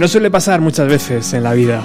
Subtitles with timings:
[0.00, 1.82] No suele pasar muchas veces en la vida.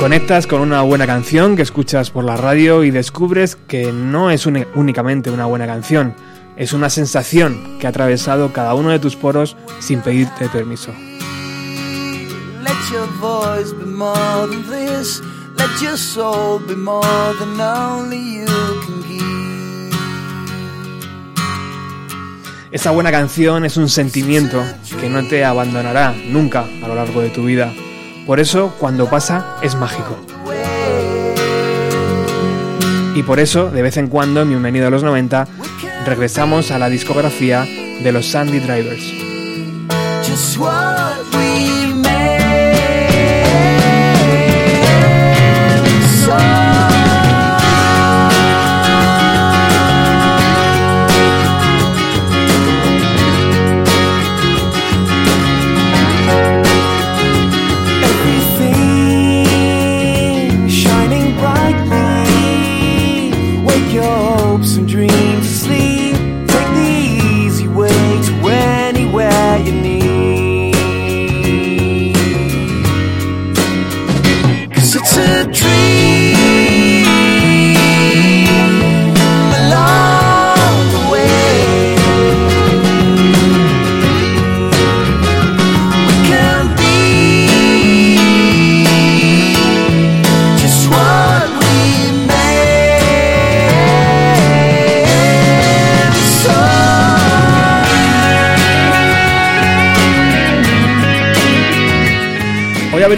[0.00, 4.46] Conectas con una buena canción que escuchas por la radio y descubres que no es
[4.46, 6.14] únicamente una buena canción,
[6.56, 10.90] es una sensación que ha atravesado cada uno de tus poros sin pedirte permiso.
[12.62, 13.06] Let your
[22.70, 24.62] Esa buena canción es un sentimiento
[25.00, 27.72] que no te abandonará nunca a lo largo de tu vida.
[28.26, 30.18] Por eso, cuando pasa, es mágico.
[33.14, 35.48] Y por eso, de vez en cuando, en Bienvenido a los 90,
[36.04, 37.66] regresamos a la discografía
[38.02, 39.28] de los Sandy Drivers.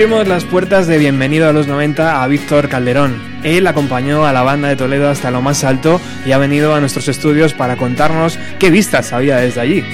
[0.03, 3.21] Abrimos las puertas de Bienvenido a los 90 a Víctor Calderón.
[3.43, 6.81] Él acompañó a la banda de Toledo hasta lo más alto y ha venido a
[6.81, 9.85] nuestros estudios para contarnos qué vistas había desde allí.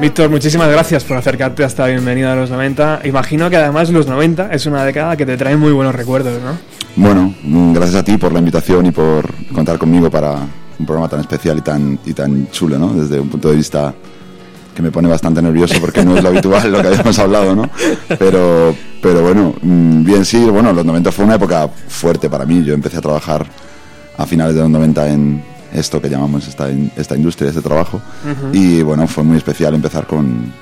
[0.00, 3.00] Víctor, muchísimas gracias por acercarte hasta Bienvenido a los 90.
[3.04, 6.56] Imagino que además los 90 es una década que te trae muy buenos recuerdos, ¿no?
[6.96, 10.36] Bueno, mm, gracias a ti por la invitación y por contar conmigo para
[10.78, 12.94] un programa tan especial y tan, y tan chulo, ¿no?
[12.94, 13.92] Desde un punto de vista
[14.74, 17.68] que me pone bastante nervioso porque no es lo habitual lo que habíamos hablado, ¿no?
[18.18, 22.64] Pero, pero bueno, mm, bien sí, bueno, los 90 fue una época fuerte para mí.
[22.64, 23.44] Yo empecé a trabajar
[24.16, 28.00] a finales de los 90 en esto que llamamos esta, esta industria, este trabajo.
[28.52, 30.52] Y bueno, fue muy especial empezar con,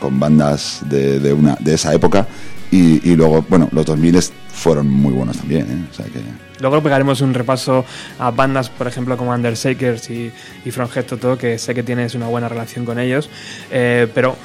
[0.00, 2.26] con bandas de, de, una, de esa época.
[2.70, 4.20] Y, y luego, bueno, los 2000
[4.52, 5.86] fueron muy buenos también, ¿eh?
[5.90, 6.20] O sea que...
[6.60, 7.84] Luego pegaremos un repaso
[8.18, 10.32] a bandas, por ejemplo, como Undershakers y,
[10.64, 13.28] y From Head to Toe, que sé que tienes una buena relación con ellos.
[13.70, 14.36] Eh, pero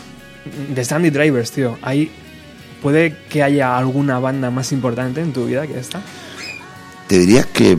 [0.74, 2.12] de Sandy Drivers, tío, ¿hay,
[2.82, 6.02] ¿puede que haya alguna banda más importante en tu vida que esta?
[7.08, 7.78] Te diría que.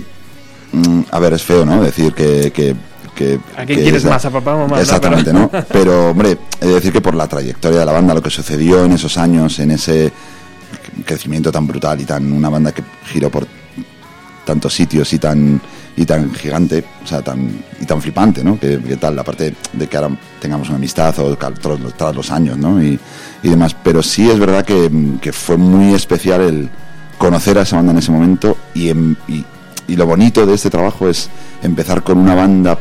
[0.73, 1.83] Mm, a ver, es feo, ¿no?
[1.83, 2.51] Decir que.
[2.53, 2.75] que,
[3.15, 4.77] que ¿A quién que quieres es- más, a papá o mamá?
[4.77, 4.83] no?
[4.83, 5.51] Exactamente, Pero- ¿no?
[5.73, 8.85] Pero, hombre, he de decir que por la trayectoria de la banda, lo que sucedió
[8.85, 10.13] en esos años, en ese
[11.05, 12.33] crecimiento tan brutal y tan.
[12.33, 13.47] Una banda que giró por
[14.45, 15.61] tantos sitios y tan
[15.95, 18.59] y tan gigante, o sea, tan y tan flipante, ¿no?
[18.59, 22.31] Que, que tal, aparte de que ahora tengamos una amistad o tras los, tras los
[22.31, 22.83] años, ¿no?
[22.83, 22.99] Y,
[23.43, 23.77] y demás.
[23.85, 24.91] Pero sí es verdad que,
[25.21, 26.71] que fue muy especial el
[27.19, 29.45] conocer a esa banda en ese momento y, em- y,
[29.89, 31.29] y lo bonito de este trabajo es
[31.63, 32.79] empezar con una banda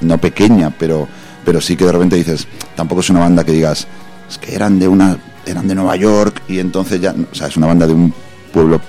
[0.00, 1.08] no pequeña, pero
[1.44, 2.46] pero sí que de repente dices,
[2.76, 3.86] tampoco es una banda que digas,
[4.30, 7.56] es que eran de una eran de Nueva York y entonces ya, o sea, es
[7.56, 8.14] una banda de un
[8.52, 8.80] pueblo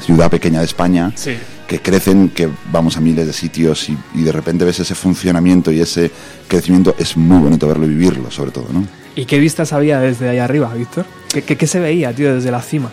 [0.00, 1.36] ciudad pequeña de España Sí.
[1.66, 5.70] que crecen, que vamos a miles de sitios y, y de repente ves ese funcionamiento
[5.72, 6.10] y ese
[6.48, 8.84] crecimiento, es muy bonito verlo y vivirlo, sobre todo, ¿no?
[9.14, 11.06] ¿Y qué vistas había desde ahí arriba, Víctor?
[11.32, 12.90] ¿Qué, qué, qué se veía, tío, desde la cima?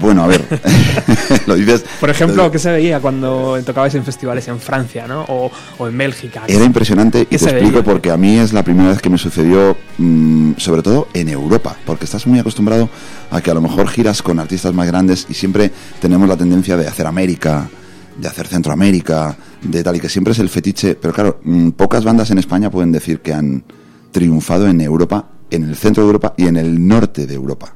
[0.00, 0.44] Bueno, a ver,
[1.46, 1.84] lo dices.
[1.98, 5.24] Por ejemplo, ¿qué se veía cuando tocabais en festivales en Francia, ¿no?
[5.28, 6.42] O, o en Bélgica.
[6.46, 7.84] Era impresionante y ¿Qué te explico veía?
[7.84, 11.76] porque a mí es la primera vez que me sucedió, mm, sobre todo en Europa,
[11.84, 12.88] porque estás muy acostumbrado
[13.30, 15.70] a que a lo mejor giras con artistas más grandes y siempre
[16.00, 17.68] tenemos la tendencia de hacer América,
[18.16, 22.04] de hacer Centroamérica, de tal y que siempre es el fetiche, pero claro, mm, pocas
[22.04, 23.64] bandas en España pueden decir que han
[24.12, 27.74] triunfado en Europa, en el centro de Europa y en el norte de Europa.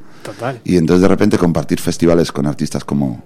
[0.65, 3.23] Y entonces de repente compartir festivales con artistas como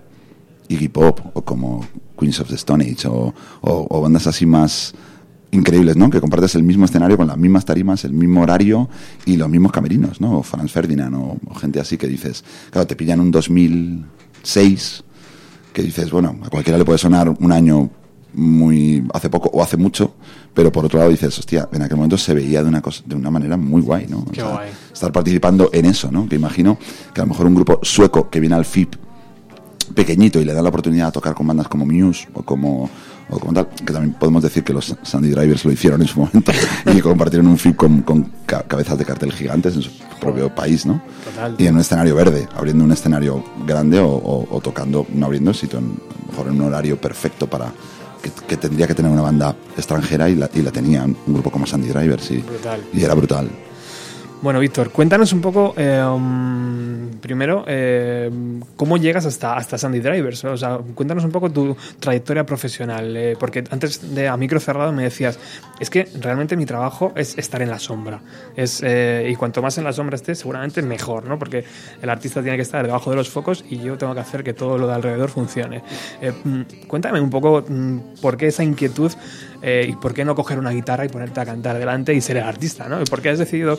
[0.69, 1.87] Iggy Pop o como
[2.19, 4.95] Queens of the Stone Age o bandas así más
[5.51, 6.11] increíbles, ¿no?
[6.11, 8.89] Que compartes el mismo escenario con las mismas tarimas, el mismo horario
[9.25, 10.39] y los mismos camerinos, ¿no?
[10.39, 15.05] O Franz Ferdinand o, o gente así que dices, claro, te pillan un 2006
[15.73, 17.91] que dices, bueno, a cualquiera le puede sonar un año
[18.35, 20.15] muy hace poco o hace mucho,
[20.55, 23.15] pero por otro lado dices, hostia, en aquel momento se veía de una cosa, de
[23.15, 24.19] una manera muy guay, ¿no?
[24.19, 24.71] O guay.
[24.93, 26.29] Estar participando en eso, ¿no?
[26.29, 26.79] Que imagino
[27.15, 28.95] que a lo mejor un grupo sueco que viene al FIP
[29.95, 32.91] pequeñito y le dan la oportunidad de tocar con bandas como Muse o como
[33.31, 36.19] o como tal, que también podemos decir que los Sandy Drivers lo hicieron en su
[36.21, 36.51] momento
[36.95, 40.87] y compartieron un FIP con, con ca- cabezas de cartel gigantes en su propio país,
[40.87, 41.03] ¿no?
[41.25, 41.55] Total.
[41.59, 45.53] Y en un escenario verde, abriendo un escenario grande o, o- o tocando, no abriendo,
[45.53, 47.71] sino en, a lo mejor en un horario perfecto para
[48.31, 51.51] que, que tendría que tener una banda extranjera y la, y la tenía un grupo
[51.51, 52.83] como Sandy Drivers y, Brutal.
[52.93, 53.51] y era brutal.
[54.41, 58.31] Bueno, Víctor, cuéntanos un poco, eh, um, primero, eh,
[58.77, 60.45] cómo llegas hasta, hasta Sandy Drivers.
[60.45, 63.17] O sea, cuéntanos un poco tu trayectoria profesional.
[63.17, 65.41] eh, porque antes de a micro cerrado me decías,
[65.81, 68.21] es que realmente mi trabajo es estar en la sombra.
[68.57, 71.39] Es, eh, y cuanto más en la sombra estés, seguramente mejor, ¿no?
[71.39, 71.65] Porque
[72.01, 74.53] el artista tiene que estar debajo de los focos y yo tengo que hacer que
[74.53, 75.83] todo lo de alrededor funcione.
[76.21, 79.13] Eh, mm, cuéntame un poco mm, por qué esa inquietud
[79.63, 82.37] eh, y por qué no coger una guitarra y ponerte a cantar delante y ser
[82.37, 83.01] el artista, ¿no?
[83.01, 83.79] ¿Y por qué has decidido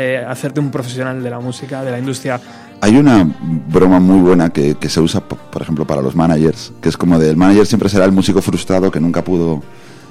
[0.00, 2.40] eh, hacerte un profesional de la música, de la industria?
[2.80, 3.28] Hay una
[3.68, 7.18] broma muy buena que, se usa, po- por ejemplo, para los managers, que es como
[7.18, 9.62] de el manager siempre será el músico frustrado que nunca pudo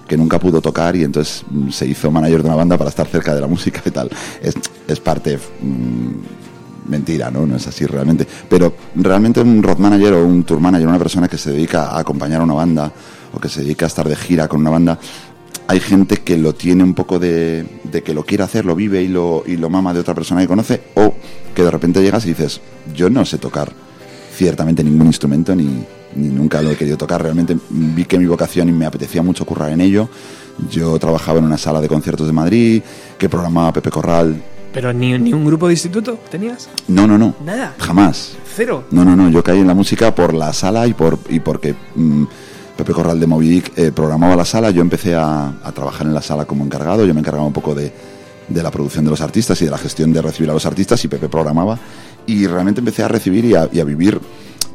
[0.07, 3.05] que nunca pudo tocar y entonces mm, se hizo manager de una banda para estar
[3.05, 4.09] cerca de la música y tal.
[4.41, 4.55] Es,
[4.87, 7.45] es parte mm, mentira, ¿no?
[7.45, 8.25] No es así realmente.
[8.49, 11.99] Pero realmente un road manager o un tour manager, una persona que se dedica a
[11.99, 12.91] acompañar a una banda
[13.31, 14.97] o que se dedica a estar de gira con una banda,
[15.69, 19.03] hay gente que lo tiene un poco de, de que lo quiere hacer, lo vive
[19.03, 21.13] y lo, y lo mama de otra persona que conoce, o
[21.53, 22.59] que de repente llegas y dices,
[22.95, 23.71] yo no sé tocar
[24.33, 25.85] ciertamente ningún instrumento ni,
[26.15, 27.21] ni nunca lo he querido tocar.
[27.21, 30.09] Realmente vi que mi vocación y me apetecía mucho currar en ello.
[30.71, 32.81] Yo trabajaba en una sala de conciertos de Madrid,
[33.19, 34.41] que programaba Pepe Corral.
[34.73, 36.67] ¿Pero ni, ni un grupo de instituto tenías?
[36.87, 37.35] No, no, no.
[37.45, 37.75] Nada.
[37.77, 38.35] Jamás.
[38.55, 38.85] Cero.
[38.89, 39.29] No, no, no.
[39.29, 42.23] Yo caí en la música por la sala y por y porque mm,
[42.79, 44.71] Pepe Corral de Moby Dick eh, programaba la sala.
[44.71, 47.05] Yo empecé a, trabajar en la sala como encargado.
[47.05, 47.91] Yo me encargaba un poco de
[48.49, 51.09] la producción de los artistas y de la gestión de recibir a los artistas y
[51.09, 51.77] Pepe programaba
[52.25, 54.21] y realmente empecé a recibir y a vivir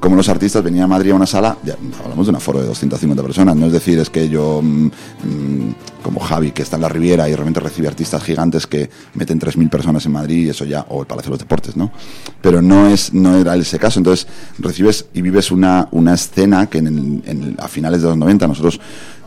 [0.01, 1.57] como los artistas venían a Madrid a una sala,
[2.05, 5.75] hablamos de un aforo de 250 personas, no es decir, es que yo, mm, mm,
[6.03, 9.71] como Javi, que está en la Riviera y realmente recibe artistas gigantes que meten 3.000
[9.71, 11.91] personas en Madrid y eso ya, o el Palacio de los Deportes, ¿no?
[12.43, 14.27] Pero no, es, no era ese caso, entonces
[14.59, 18.47] recibes y vives una, una escena que en el- en a finales de los 90
[18.47, 18.79] nosotros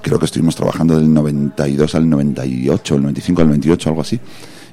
[0.04, 4.20] creo que estuvimos trabajando del 92 al 98, el 95 al 98, algo así.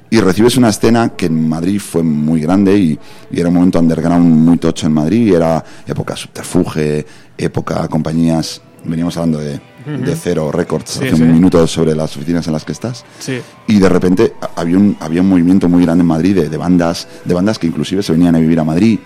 [0.09, 2.99] Y recibes una escena que en Madrid fue muy grande y,
[3.31, 5.27] y era un momento underground muy tocho en Madrid.
[5.27, 7.05] Y era época subterfuge,
[7.37, 8.61] época compañías.
[8.85, 11.21] Veníamos hablando de, de Cero Records Sí, hace sí.
[11.23, 13.03] un minuto sobre las oficinas en las que estás.
[13.19, 13.39] Sí.
[13.67, 17.07] Y de repente había un, había un movimiento muy grande en Madrid de, de bandas,
[17.25, 18.99] de bandas que inclusive se venían a vivir a Madrid,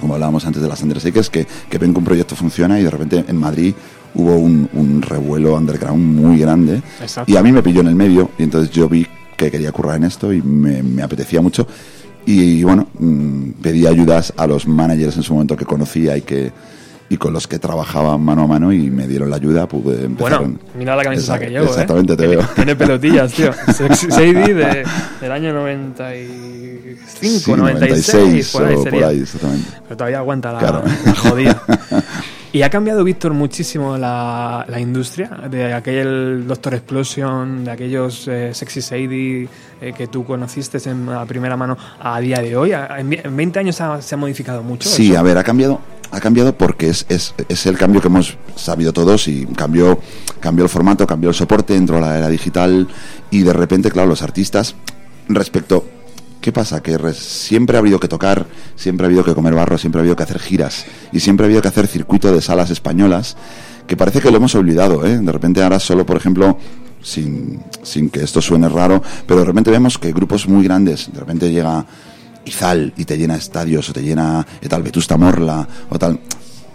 [0.00, 2.90] como hablábamos antes de las Undershakers, que, que ven que un proyecto funciona y de
[2.90, 3.72] repente en Madrid
[4.14, 6.82] hubo un, un revuelo underground muy grande.
[7.00, 7.30] Exacto.
[7.32, 9.06] Y a mí me pilló en el medio y entonces yo vi
[9.38, 11.66] que quería currar en esto y me, me apetecía mucho.
[12.26, 16.52] Y, bueno, mm, pedí ayudas a los managers en su momento que conocía y que
[17.10, 20.40] y con los que trabajaba mano a mano y me dieron la ayuda, pude empezar.
[20.40, 22.16] Bueno, mira la camiseta Exact- que llevo, Exactamente, ¿eh?
[22.18, 22.42] te veo.
[22.54, 23.50] Tiene pelotillas, tío.
[23.74, 24.84] Sexy Sadie de,
[25.22, 28.90] del año 95, Sí, 96, por ahí sería.
[29.00, 29.68] por ahí, exactamente.
[29.84, 30.82] Pero todavía aguanta la, Claro.
[31.06, 31.62] la jodida.
[32.50, 38.54] Y ha cambiado, Víctor, muchísimo la, la industria de aquel Doctor Explosion, de aquellos eh,
[38.54, 39.48] Sexy Sadie
[39.82, 42.72] eh, que tú conociste en a primera mano a día de hoy.
[42.72, 44.88] En, vi- en 20 años ha- se ha modificado mucho.
[44.88, 45.18] Sí, eso?
[45.18, 48.94] a ver, ha cambiado, ha cambiado porque es, es, es el cambio que hemos sabido
[48.94, 50.00] todos y cambió,
[50.40, 52.88] cambió el formato, cambió el soporte, entró la era digital
[53.30, 54.74] y de repente, claro, los artistas
[55.28, 55.84] respecto...
[56.40, 56.80] ¿Qué pasa?
[56.82, 60.02] Que re- siempre ha habido que tocar, siempre ha habido que comer barro, siempre ha
[60.02, 63.36] habido que hacer giras y siempre ha habido que hacer circuito de salas españolas
[63.86, 65.18] que parece que lo hemos olvidado, ¿eh?
[65.18, 66.58] De repente ahora solo, por ejemplo,
[67.02, 71.18] sin, sin que esto suene raro, pero de repente vemos que grupos muy grandes, de
[71.20, 71.84] repente llega
[72.44, 76.20] Izal y te llena estadios o te llena tal Vetusta Morla o tal.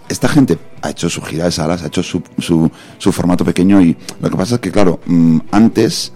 [0.08, 3.80] Esta gente ha hecho su gira de salas, ha hecho su, su, su formato pequeño
[3.80, 6.12] y lo que pasa es que, claro, mm, antes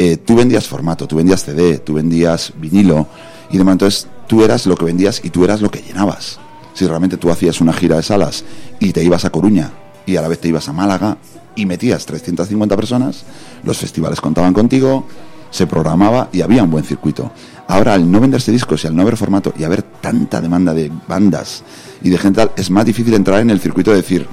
[0.00, 3.08] eh, tú vendías formato, tú vendías CD, tú vendías vinilo
[3.50, 6.38] y demás, entonces tú eras lo que vendías y tú eras lo que llenabas.
[6.72, 8.44] Si realmente tú hacías una gira de salas
[8.78, 9.72] y te ibas a Coruña
[10.06, 11.18] y a la vez te ibas a Málaga
[11.56, 13.24] y metías 350 personas,
[13.64, 15.04] los festivales contaban contigo,
[15.50, 17.32] se programaba y había un buen circuito.
[17.66, 20.92] Ahora, al no venderse discos y al no haber formato y haber tanta demanda de
[21.08, 21.64] bandas
[22.04, 24.28] y de gente, tal, es más difícil entrar en el circuito de decir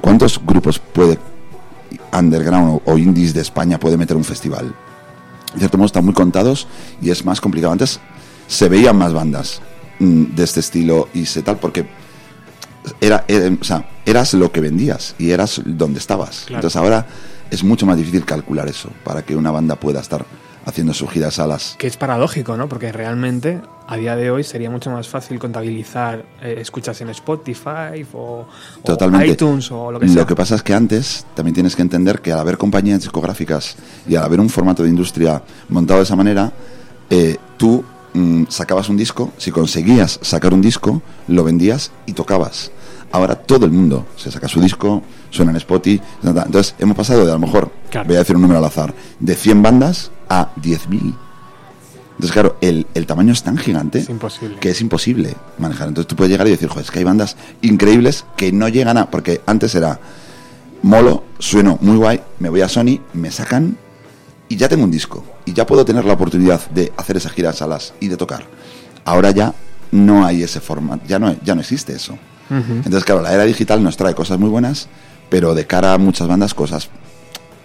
[0.00, 1.18] cuántos grupos puede
[2.12, 4.74] underground o, o indies de España puede meter un festival.
[5.52, 6.66] En cierto modo están muy contados
[7.00, 7.72] y es más complicado.
[7.72, 8.00] Antes
[8.46, 9.60] se veían más bandas
[9.98, 11.86] mm, de este estilo y se tal porque
[13.00, 16.42] era, era- o sea, eras lo que vendías y eras donde estabas.
[16.46, 16.56] Claro.
[16.58, 17.06] Entonces ahora
[17.50, 20.24] es mucho más difícil calcular eso para que una banda pueda estar
[20.66, 21.76] haciendo su gira de salas.
[21.78, 22.68] Que es paradójico, ¿no?
[22.68, 28.04] Porque realmente a día de hoy sería mucho más fácil contabilizar eh, escuchas en Spotify
[28.12, 28.46] o,
[29.24, 30.26] iTunes o lo que sea.
[30.26, 33.76] pasa es que antes también tienes que entender que al haber compañías discográficas
[34.08, 36.52] y al haber un formato de industria montado de esa manera,
[37.10, 42.72] eh, tú mm, sacabas un disco, si conseguías sacar un disco, lo vendías y tocabas.
[43.12, 46.02] Ahora todo el mundo se saca su disco, suena en Spotify.
[46.24, 48.08] Entonces hemos pasado de a lo mejor, Claro.
[48.08, 51.14] voy a decir un número al azar, de 100 bandas a 10.000.
[52.12, 54.58] Entonces, claro, el, el tamaño es tan gigante Es imposible.
[54.58, 55.88] que es imposible manejar.
[55.88, 58.96] Entonces tú puedes llegar y decir, joder, es que hay bandas increíbles que no llegan
[58.96, 59.10] a...
[59.10, 60.00] Porque antes era,
[60.82, 63.76] molo, sueno muy guay, me voy a Sony, me sacan
[64.48, 65.24] y ya tengo un disco.
[65.44, 68.46] Y ya puedo tener la oportunidad de hacer esa gira a salas y de tocar.
[69.04, 69.52] Ahora ya
[69.92, 72.18] no hay ese formato, ya no, ya no existe eso.
[72.48, 74.88] Entonces, claro, la era digital nos trae cosas muy buenas,
[75.28, 76.88] pero de cara a muchas bandas, cosas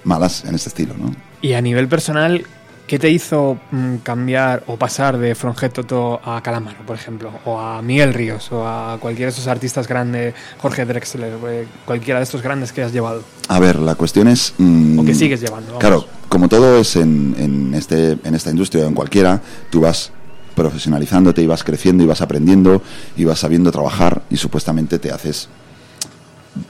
[0.03, 1.13] malas en este estilo, ¿no?
[1.41, 2.46] Y a nivel personal,
[2.88, 7.31] ¿qué te hizo mm, cambiar o pasar de Fronget Toto a Calamaro, por ejemplo?
[7.46, 12.20] O a Miguel Ríos, o a cualquiera de esos artistas grandes, Jorge Drexler, eh, cualquiera
[12.20, 13.24] de estos grandes que has llevado.
[13.48, 14.53] A ver, la cuestión es...
[14.58, 15.79] mm, O que sigues llevando, vamos.
[15.79, 20.12] Claro, como todo es en, en, este, en esta industria o en cualquiera, tú vas
[20.55, 22.81] profesionalizándote y vas creciendo y vas aprendiendo
[23.15, 25.48] y vas sabiendo trabajar y supuestamente te haces...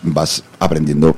[0.03, 1.17] vas aprendiendo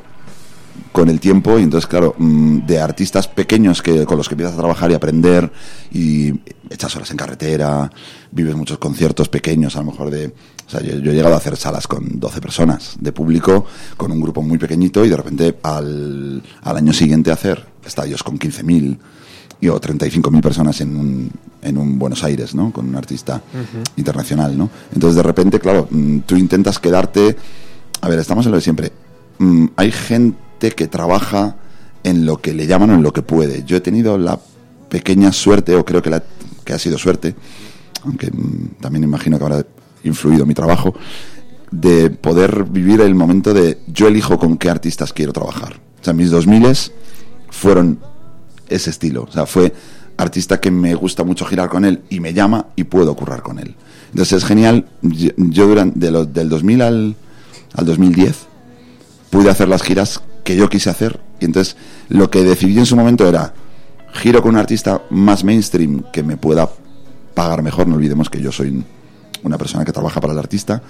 [0.93, 4.53] con el tiempo y entonces claro mm, de artistas pequeños que con los que empiezas
[4.53, 5.51] a trabajar y aprender
[5.91, 6.31] y
[6.69, 7.91] echas horas en carretera
[8.31, 11.39] vives muchos conciertos pequeños a lo mejor de o sea yo, yo he llegado a
[11.39, 13.65] hacer salas con 12 personas de público
[13.97, 18.37] con un grupo muy pequeñito y de repente al, al año siguiente hacer estadios con
[18.37, 18.99] 15.000
[19.59, 21.31] y o 35.000 personas en un,
[21.61, 22.73] en un Buenos Aires, ¿no?
[22.73, 23.41] Con un artista
[23.95, 24.69] internacional, ¿no?
[24.93, 27.37] Entonces, de repente, claro, mm, tú intentas quedarte...
[28.01, 28.91] A ver, estamos en lo de siempre.
[29.37, 30.37] Mm, hay gente
[30.71, 31.55] que trabaja
[32.03, 33.63] en lo que le llaman o en lo que puede.
[33.65, 34.39] Yo he tenido la
[34.89, 36.21] pequeña suerte, o creo que,
[36.65, 37.35] que ha sido suerte,
[38.03, 39.65] aunque mm, también imagino que habrá
[40.03, 40.93] influido mi trabajo,
[41.71, 45.79] de poder vivir el momento de yo elijo con qué artistas quiero trabajar.
[46.01, 46.65] O sea, mis 2000
[47.49, 47.99] fueron
[48.69, 49.23] ese estilo.
[49.23, 49.73] O sea, fue
[50.17, 53.57] artista que me gusta mucho girar con él y me llama y puedo currar con
[53.57, 53.75] él.
[54.11, 54.85] Entonces es genial.
[55.01, 57.15] Yo, yo durante de lo- del 2000 al,
[57.75, 58.35] al 2010
[59.31, 61.19] pude hacer las giras que yo quise hacer.
[61.39, 61.75] Y entonces
[62.09, 63.53] lo que decidí en su momento era
[64.13, 66.69] giro con un artista más mainstream que me pueda
[67.33, 67.87] pagar mejor.
[67.87, 68.83] No olvidemos que yo soy
[69.43, 70.81] una persona que trabaja para el artista.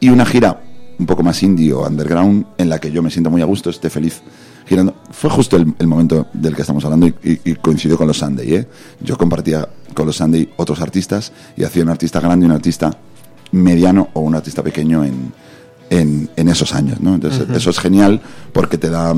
[0.00, 0.62] Y una gira
[0.98, 3.70] un poco más indie o underground en la que yo me siento muy a gusto,
[3.70, 4.20] esté feliz
[4.66, 4.94] girando.
[5.10, 8.18] Fue justo el, el momento del que estamos hablando y, y- y coincidió con los
[8.18, 8.54] Sunday.
[8.54, 8.68] ¿eh?
[9.00, 12.90] Yo compartía con los Sunday otros artistas y hacía un artista grande y un artista
[13.52, 15.32] mediano o un artista pequeño en,
[15.90, 17.00] en, en esos años.
[17.00, 17.14] ¿no?
[17.14, 17.52] Entonces, Ujú.
[17.54, 18.20] eso es genial
[18.52, 19.14] porque te da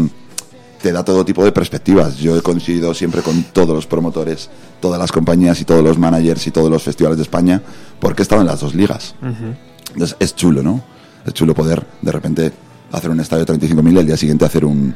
[0.81, 2.17] te da todo tipo de perspectivas.
[2.17, 4.50] Yo he coincidido siempre con todos los promotores,
[4.81, 7.62] todas las compañías y todos los managers y todos los festivales de España,
[8.00, 9.14] porque he estado en las dos ligas.
[9.93, 10.83] Entonces es chulo, ¿no?
[11.25, 12.52] Es chulo poder de repente
[12.91, 14.93] hacer un estadio de 35.000 y el día siguiente hacer un,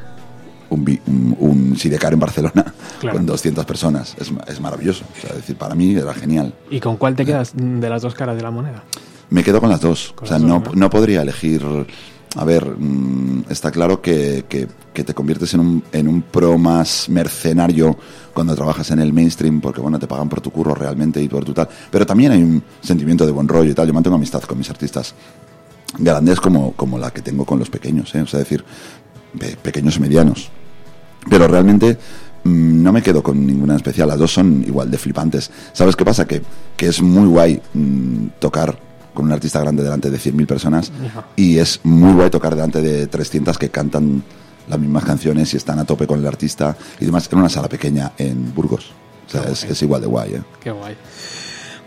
[0.71, 2.65] un, un, un Sidecar en Barcelona
[3.01, 3.19] Claro.
[3.19, 4.17] con 200 personas.
[4.19, 5.05] Es, es maravilloso.
[5.17, 6.53] O sea, es decir, para mí era genial.
[6.69, 8.83] ¿Y con cuál te quedas de las dos caras de la moneda?
[9.31, 10.13] Me quedo con las dos.
[10.15, 11.63] Con o sea, no, no podría elegir.
[12.37, 16.57] A ver, mm, está claro que, que- que te conviertes en un, en un pro
[16.59, 17.97] más mercenario
[18.33, 21.45] cuando trabajas en el mainstream, porque bueno, te pagan por tu curro realmente y por
[21.45, 21.69] tu tal.
[21.91, 23.87] Pero también hay un sentimiento de buen rollo y tal.
[23.87, 25.15] Yo mantengo amistad con mis artistas
[25.99, 28.21] grandes como, como la que tengo con los pequeños, ¿eh?
[28.23, 28.65] o sea, decir,
[29.39, 30.51] pe- pequeños y medianos.
[31.29, 31.99] Pero realmente
[32.45, 35.51] mm, no me quedo con ninguna especial, las dos son igual de flipantes.
[35.73, 36.27] ¿Sabes qué pasa?
[36.27, 36.43] Que,
[36.77, 38.79] que es muy guay mm, tocar
[39.17, 40.93] con un artista grande delante de 100.000 personas
[41.35, 44.23] y es muy guay tocar delante de 300 que cantan
[44.69, 47.69] las mismas canciones y están a tope con el artista y demás en una sala
[47.69, 48.93] pequeña en Burgos.
[49.27, 50.43] O sea, es, es igual de guay, ¿eh?
[50.61, 50.97] Qué guay.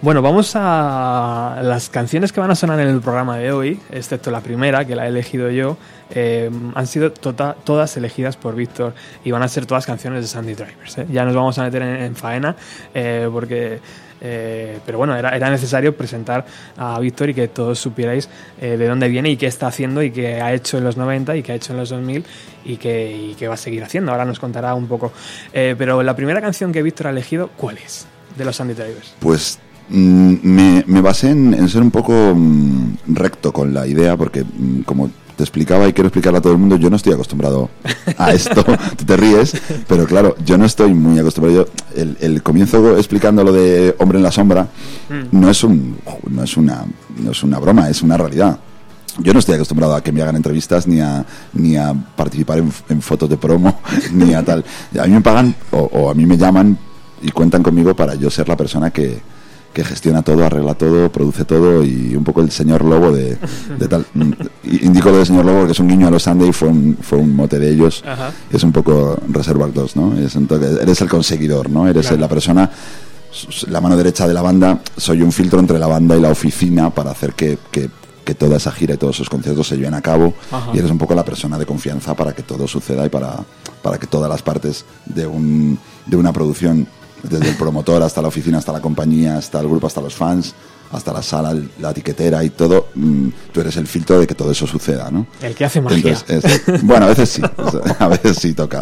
[0.01, 4.31] Bueno, vamos a las canciones que van a sonar en el programa de hoy, excepto
[4.31, 5.75] la primera, que la he elegido yo,
[6.11, 8.93] eh, han sido tota- todas elegidas por Víctor
[9.25, 10.99] y van a ser todas canciones de Sandy Drivers.
[10.99, 11.07] ¿eh?
[11.11, 12.55] Ya nos vamos a meter en, en faena,
[12.93, 13.79] eh, porque...
[14.21, 16.45] eh, pero bueno, era, necesario presentar
[16.77, 18.29] a Víctor y que todos supierais
[18.59, 21.37] eh, de dónde viene y qué está haciendo y qué ha hecho en los 90
[21.37, 22.25] y qué ha hecho en los 2000
[22.65, 24.11] y qué, y qué va a seguir haciendo.
[24.11, 25.11] Ahora nos contará un poco.
[25.53, 28.05] Eh, pero la primera canción que Víctor ha elegido, ¿cuál es?
[28.37, 29.15] De los Sandy Drivers.
[29.19, 34.17] Pues mm, me, me basé en, en ser un poco mm, recto con la idea,
[34.17, 37.13] porque mm, como te explicaba y quiero explicarle a todo el mundo, yo no estoy
[37.13, 37.69] acostumbrado
[38.17, 38.61] a esto,
[38.97, 39.53] tú te ríes,
[39.87, 41.63] pero claro, yo no estoy muy acostumbrado.
[41.63, 44.67] Yo, el, el comienzo explicando lo de Hombre en la Sombra
[45.31, 45.97] no es, un,
[46.29, 46.83] no, es una,
[47.23, 48.59] no es una broma, es una realidad.
[49.19, 52.73] Yo no estoy acostumbrado a que me hagan entrevistas ni a, ni a participar en,
[52.89, 53.79] en fotos de promo,
[54.11, 54.65] ni a tal.
[54.99, 56.77] A mí me pagan o, o a mí me llaman
[57.21, 59.21] y cuentan conmigo para yo ser la persona que,
[59.73, 63.37] que gestiona todo, arregla todo, produce todo y un poco el señor lobo de,
[63.77, 64.05] de tal.
[64.63, 67.17] Indico lo de señor lobo porque es un guiño a los Sunday, fue un, fue
[67.19, 68.03] un mote de ellos.
[68.05, 68.31] Ajá.
[68.51, 70.17] Es un poco Reservoir Dogs, ¿no?
[70.17, 71.87] Es un toque- eres el conseguidor, ¿no?
[71.87, 72.21] Eres Claro.
[72.21, 72.69] la persona
[73.67, 76.89] la mano derecha de la banda, soy un filtro entre la banda y la oficina
[76.89, 77.89] para hacer que, que-
[78.25, 80.33] que toda esa gira y todos esos conciertos se lleven a cabo.
[80.51, 80.69] Ajá.
[80.73, 83.35] Y eres un poco la persona de confianza para que todo suceda y para,
[83.81, 86.87] para que todas las partes de, un, de una producción,
[87.23, 90.53] desde el promotor hasta la oficina, hasta la compañía, hasta el grupo, hasta los fans,
[90.91, 94.51] hasta la sala, la etiquetera y todo, mm, tú eres el filtro de que todo
[94.51, 95.27] eso suceda, ¿no?
[95.41, 95.97] El que hace magia.
[96.27, 97.41] Entonces, es- bueno, a veces sí,
[97.99, 98.81] a veces sí toca.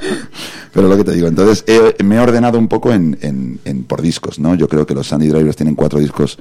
[0.73, 3.83] Pero lo que te digo, entonces he- me he ordenado un poco en, en- en-
[3.83, 4.55] por discos, ¿no?
[4.55, 6.37] Yo creo que los Sandy Drivers tienen cuatro discos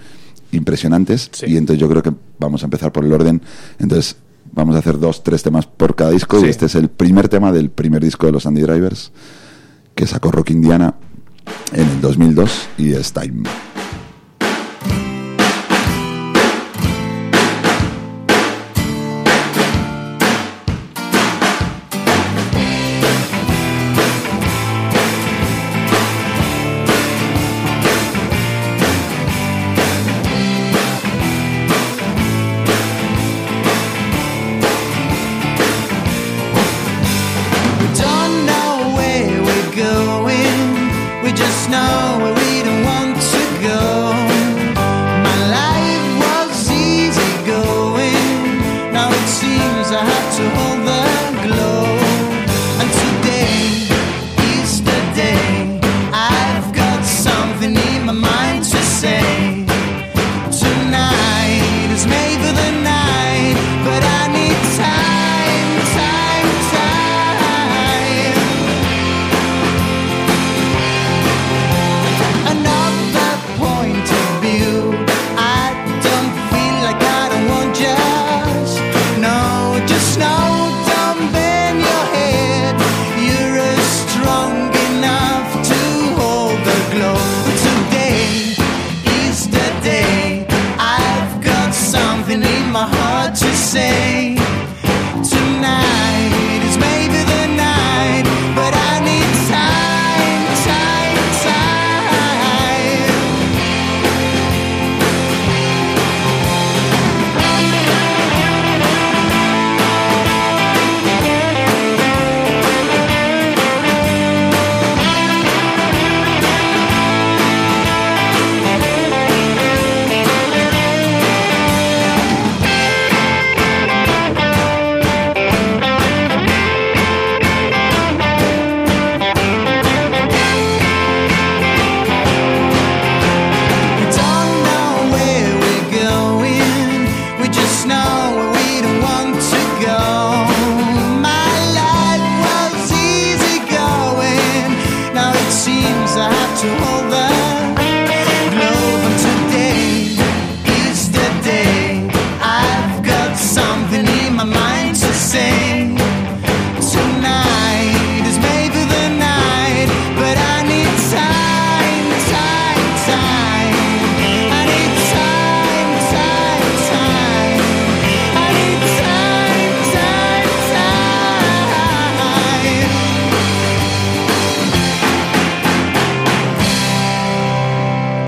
[0.53, 3.43] impresionantes y entonces yo creo que vamos a empezar por el orden.
[3.79, 4.17] Entonces
[4.53, 6.47] vamos a hacer dos, tres temas por cada disco Sí.
[6.47, 9.11] y este es el primer tema del primer disco de los Sandy Drivers
[9.95, 10.95] que sacó Rock Indiana
[11.73, 13.66] en el 2002 y es Time.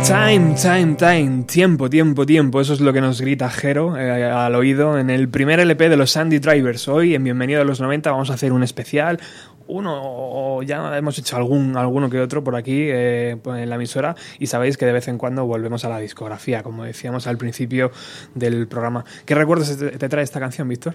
[0.08, 2.62] Time, time, time, tiempo, tiempo, tiempo.
[2.62, 5.98] Eso es lo que nos grita Jero eh, al oído en el primer LP de
[5.98, 6.88] los Sandy Drivers.
[6.88, 9.20] Hoy, en Bienvenido a los 90, vamos a hacer un especial.
[9.66, 14.16] Uno, o ya hemos hecho algún, alguno que otro por aquí eh, en la emisora
[14.38, 17.92] y sabéis que de vez en cuando volvemos a la discografía, como decíamos al principio
[18.34, 19.04] del programa.
[19.26, 20.94] ¿Qué recuerdos te trae esta canción, Víctor?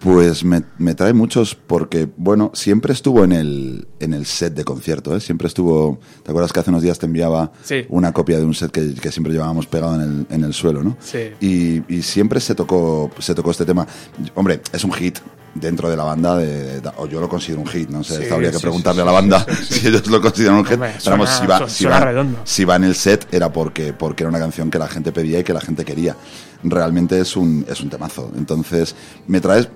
[0.00, 4.64] Pues me, me trae muchos porque, bueno, siempre estuvo en el, en el set de
[4.64, 5.20] concierto, ¿eh?
[5.20, 5.98] Siempre estuvo...
[6.22, 7.84] ¿Te acuerdas que hace unos días te enviaba Sí.
[7.90, 10.82] una copia de un set que, que siempre llevábamos pegado en el, en el suelo,
[10.82, 10.96] ¿no?
[11.00, 11.18] Sí.
[11.40, 13.86] Y, y siempre se tocó, se tocó este tema.
[14.34, 15.18] Hombre, es un hit
[15.54, 18.32] dentro de la banda, de, de- o yo lo considero un hit, no sé, Sí,
[18.32, 20.74] habría que sí, preguntarle sí, a la banda si ellos lo consideran un hit.
[20.74, 22.38] Hombre, vamos, si va, si, va, redondo.
[22.44, 25.40] si va en el set era porque, porque era una canción que la gente pedía
[25.40, 26.16] y que la gente quería.
[26.62, 28.30] Realmente es un, es un temazo.
[28.36, 28.94] Entonces,
[29.26, 29.68] me traes...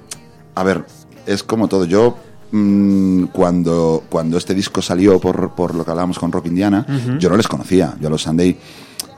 [0.55, 0.85] A ver,
[1.27, 1.85] es como todo.
[1.87, 2.17] Yo,
[2.53, 6.87] mm, cuando, cuando este disco salió por, por lo que hablábamos con Rock Indiana,
[7.19, 7.95] yo no les conocía.
[8.01, 8.57] Yo a los Sunday,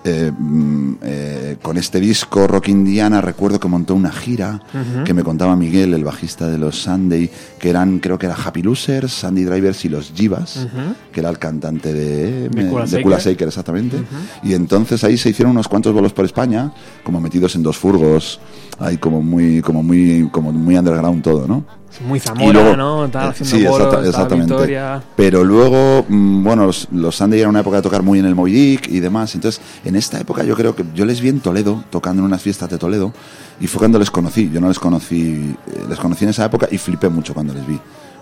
[0.07, 4.63] eh, mm, eh, con este disco Rock Indiana, recuerdo que montó una gira
[5.05, 8.63] que me contaba Miguel, el bajista de los Sunday, que eran, creo que era Happy
[8.63, 10.67] Losers, Sandy Drivers y los Jivas,
[11.13, 13.33] que era el cantante de, De Kula de Kula Shaker.
[13.33, 13.97] Shaker, exactamente.
[14.43, 18.41] Y entonces ahí se hicieron unos cuantos bolos por España, como metidos en dos furgos,
[18.79, 21.65] ahí como muy, como muy, como muy underground todo, ¿no?
[22.01, 23.07] Muy Zamora, ¿no?
[23.07, 24.53] Estaba eh, haciendo sí, bolos, exacta- estaba exactamente.
[24.55, 25.03] Victoria.
[25.17, 28.35] Pero luego, mm, bueno, los, los Sunday era una época de tocar muy en el
[28.35, 29.35] Moby Dick y demás.
[29.35, 32.43] Entonces, en esta época yo creo que yo les vi en Toledo, tocando en unas
[32.43, 33.13] fiestas de Toledo,
[33.61, 34.51] y fue cuando les conocí.
[34.53, 37.67] Yo no les conocí, eh, les conocí en esa época y flipé mucho cuando les
[37.67, 37.79] vi.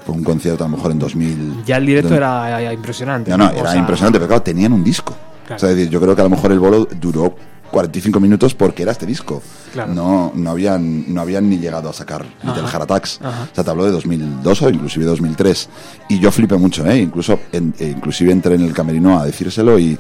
[0.07, 1.65] Fue un concierto a lo mejor en 2000.
[1.65, 3.31] Ya el directo era impresionante.
[3.31, 5.15] no, no, O era sea, impresionante, pero claro, tenían un disco.
[5.47, 5.57] Claro.
[5.57, 7.35] O sea, es decir, yo creo que a lo mejor el bolo duró
[7.75, 9.43] 45 minutos porque era este disco.
[9.73, 9.93] Claro.
[9.93, 13.21] No, no, habían, no habían ni llegado a sacar ni del Heart Attacks.
[13.23, 13.49] Ajá.
[13.51, 15.69] O sea, te hablo de 2002 o inclusive 2003.
[16.09, 16.99] Y yo flipé mucho, ¿eh?
[17.01, 19.99] Incluso, en- eh, inclusive entré en el camerino a decírselo y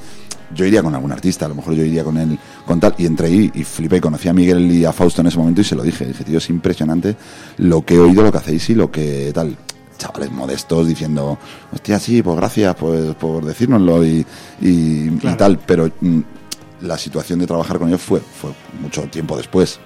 [0.55, 3.07] yo iría con algún artista, a lo mejor yo iría con él, con tal, y
[3.07, 5.65] entré ahí y flipé, y conocí a Miguel y a Fausto en ese momento y
[5.65, 7.17] se lo dije, dije, tío, es impresionante
[7.57, 9.57] lo que he oído, lo que hacéis y lo que tal.
[9.97, 11.39] Chavales modestos diciendo,
[11.73, 14.27] hostia, sí, pues gracias pues, por decírnoslo y,
[14.61, 15.09] y,
[15.39, 16.21] tal, pero mm,
[16.85, 19.81] la situación de trabajar con ellos fue, fue mucho tiempo después.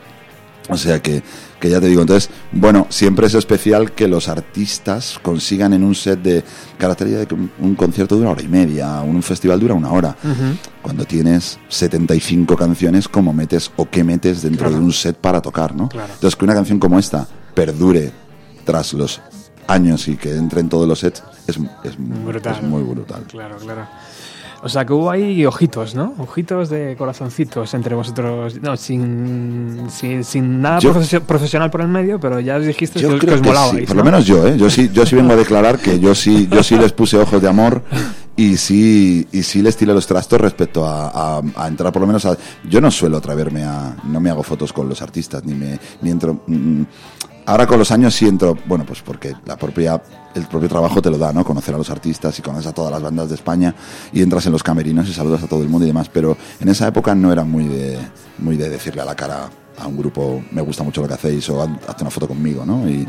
[0.71, 1.23] O sea que,
[1.61, 5.95] que ya te digo, entonces, bueno, siempre es especial que los artistas consigan en un
[5.95, 6.45] set de
[6.77, 10.15] característica de que un, un concierto dura hora y media, un, festival dura una hora.
[10.83, 14.79] Cuando tienes 75 canciones, ¿cómo metes o qué metes dentro Claro.
[14.79, 15.89] de un set para tocar, no?
[15.89, 16.13] Claro.
[16.13, 18.13] Entonces, que una canción como esta perdure
[18.67, 19.23] tras los
[19.69, 22.57] años y que entre en todos los sets es, es, Brutal.
[22.57, 23.25] es muy brutal.
[23.27, 23.87] Claro, claro.
[24.61, 26.15] O sea que hubo ahí ojitos, ¿no?
[26.19, 28.61] Ojitos de corazoncitos entre vosotros.
[28.61, 30.93] No, sin, sin, sin nada Yo-
[31.27, 33.49] profesional por el medio, pero ya os dijiste Yo que, os- que creo os que
[33.49, 34.57] molabais, sí, por lo menos yo, ¿eh?
[34.59, 37.41] Yo sí, yo sí vengo a declarar que yo sí, yo sí les puse ojos
[37.41, 37.83] de amor
[38.37, 42.07] y sí, y sí les tiré los trastos respecto a, a- a entrar por lo
[42.09, 42.37] menos a...
[42.69, 43.97] Yo no suelo atreverme a...
[44.05, 46.41] No me hago fotos con los artistas, ni me ni entro...
[46.49, 46.83] mm,
[47.49, 50.01] Ahora con los años sí entro, bueno, pues porque la propia,
[50.35, 51.45] el propio trabajo te lo da, ¿no?
[51.45, 53.75] Conocer a los artistas y conoces a todas las bandas de España
[54.13, 56.69] y entras en los camerinos y saludas a todo el mundo y demás, pero en
[56.69, 57.99] esa época no era muy de,
[58.39, 61.49] muy de decirle a la cara a un grupo, me gusta mucho lo que hacéis
[61.49, 62.87] o "Haz- hazte una foto conmigo, ¿no?
[62.89, 63.07] Y,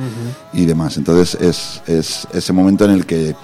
[0.54, 0.96] y demás.
[0.98, 3.36] Entonces es, es ese momento en el que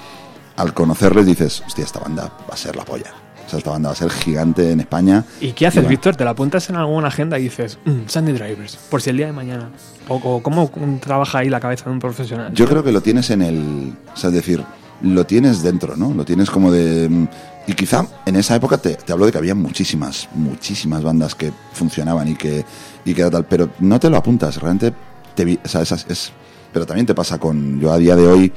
[0.55, 3.11] al conocerles dices, hostia, esta banda va a ser la polla.
[3.45, 5.23] O sea, esta banda va a ser gigante en España.
[5.39, 6.15] ¿Y qué haces, Víctor?
[6.15, 9.27] ¿Te la apuntas en alguna agenda y dices, mm, Sandy Drivers, por si el día
[9.27, 9.69] de mañana?
[10.07, 12.53] ¿O, o cómo trabaja ahí la cabeza de un profesional?
[12.53, 13.93] Yo creo que lo tienes en el.
[14.13, 14.63] O sea, es decir,
[15.01, 16.13] lo tienes dentro, ¿no?
[16.13, 17.07] Lo tienes como de.
[17.09, 17.27] mm,
[17.67, 21.51] Y quizá en esa época te, te hablo de que había muchísimas, muchísimas bandas que
[21.73, 22.63] funcionaban y que,
[23.05, 24.93] y que era tal, pero no te lo apuntas, realmente
[25.35, 26.31] te o sea, esas- es,
[26.73, 27.79] pero también te pasa con.
[27.79, 28.51] Yo a día de hoy,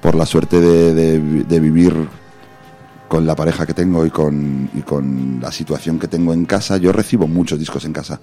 [0.00, 1.94] por la suerte de, de- de vivir
[3.12, 6.78] con la pareja que tengo y con, y con la situación que tengo en casa,
[6.78, 8.18] yo recibo muchos discos en casa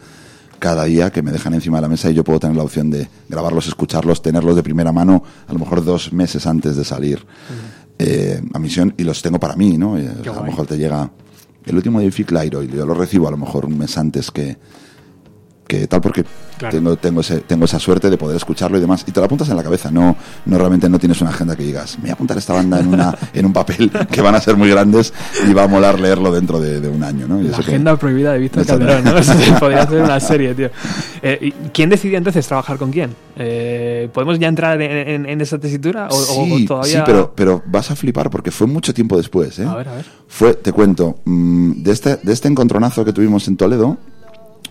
[0.58, 2.90] cada día que me dejan encima de la mesa y yo puedo tener la opción
[2.90, 7.24] de grabarlos, escucharlos, tenerlos de primera mano, a lo mejor dos meses antes de salir
[8.00, 10.00] eh, a misión y los tengo para mí, ¿no?
[10.00, 11.12] Y, a lo mejor te llega
[11.68, 14.32] el último de Fick Lyro y yo lo recibo a lo mejor un mes antes
[14.32, 14.58] que,
[15.70, 16.26] que tal porque
[16.58, 16.76] Claro.
[16.76, 19.48] tengo, tengo, ese, tengo esa suerte de poder escucharlo y demás y te lo apuntas
[19.48, 22.14] en la cabeza no, no realmente no tienes una agenda que digas me voy a
[22.14, 25.14] apuntar esta banda en, una, en un papel que van a ser muy grandes
[25.50, 27.40] y va a molar leerlo dentro de, de un año ¿no?
[27.40, 28.66] Y La eso que- agenda prohibida de Víctor.
[28.66, 29.18] Calderón, ¿no?
[29.20, 30.70] Eso Podría ser una serie, tío.
[31.22, 33.16] Eh, ¿y ¿Quién decidió entonces trabajar con quién?
[33.38, 36.08] Eh, ¿Podemos ya entrar en, en- en esa tesitura?
[36.12, 36.92] ¿O, sí, o todavía.?
[36.98, 39.60] sí, pero, pero vas a flipar porque fue mucho tiempo después.
[39.60, 39.66] ¿eh?
[39.66, 40.06] A ver, a ver.
[40.28, 43.98] Fue, te cuento, mm, de este, de este encontronazo que tuvimos en Toledo,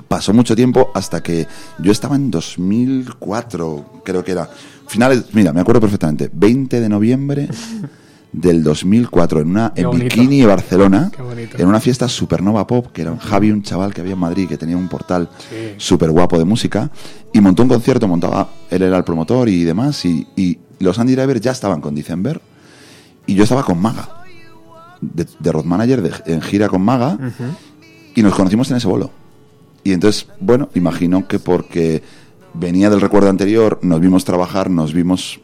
[0.09, 1.47] pasó mucho tiempo hasta que
[1.79, 4.49] yo estaba en 2004, creo que era.
[4.87, 7.49] Finales, mira, me acuerdo perfectamente, 20 de noviembre
[8.33, 9.85] del 2004 en una en.
[9.91, 11.11] Bikini, Barcelona,
[11.59, 14.49] en una fiesta Supernova Pop, que era un Javi, un chaval que había en Madrid,
[14.49, 15.75] que tenía un portal Sí.
[15.77, 16.91] súper guapo de música,
[17.33, 21.15] y montó un concierto, montaba, él era el promotor y demás, y, y los Andy
[21.15, 22.41] Driver ya estaban con December,
[23.27, 24.09] y yo estaba con Maga,
[25.03, 27.19] de, de road manager, de- en gira con Maga,
[28.15, 29.11] y nos conocimos en ese bolo.
[29.89, 32.03] Y entonces, bueno, imagino que porque
[32.53, 35.41] venía del recuerdo anterior, nos vimos trabajar, nos vimos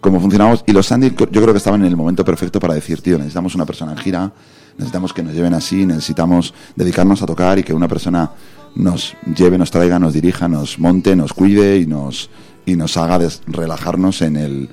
[0.00, 3.02] cómo funcionábamos, y los Sandy yo creo que estaban en el momento perfecto para decir,
[3.02, 4.32] tío, necesitamos una persona en gira,
[4.76, 8.30] necesitamos que nos lleven así, necesitamos dedicarnos a tocar y que una persona
[8.76, 12.30] nos lleve, nos traiga, nos dirija, nos monte, nos cuide y nos,
[12.66, 14.68] y nos haga relajarnos en el,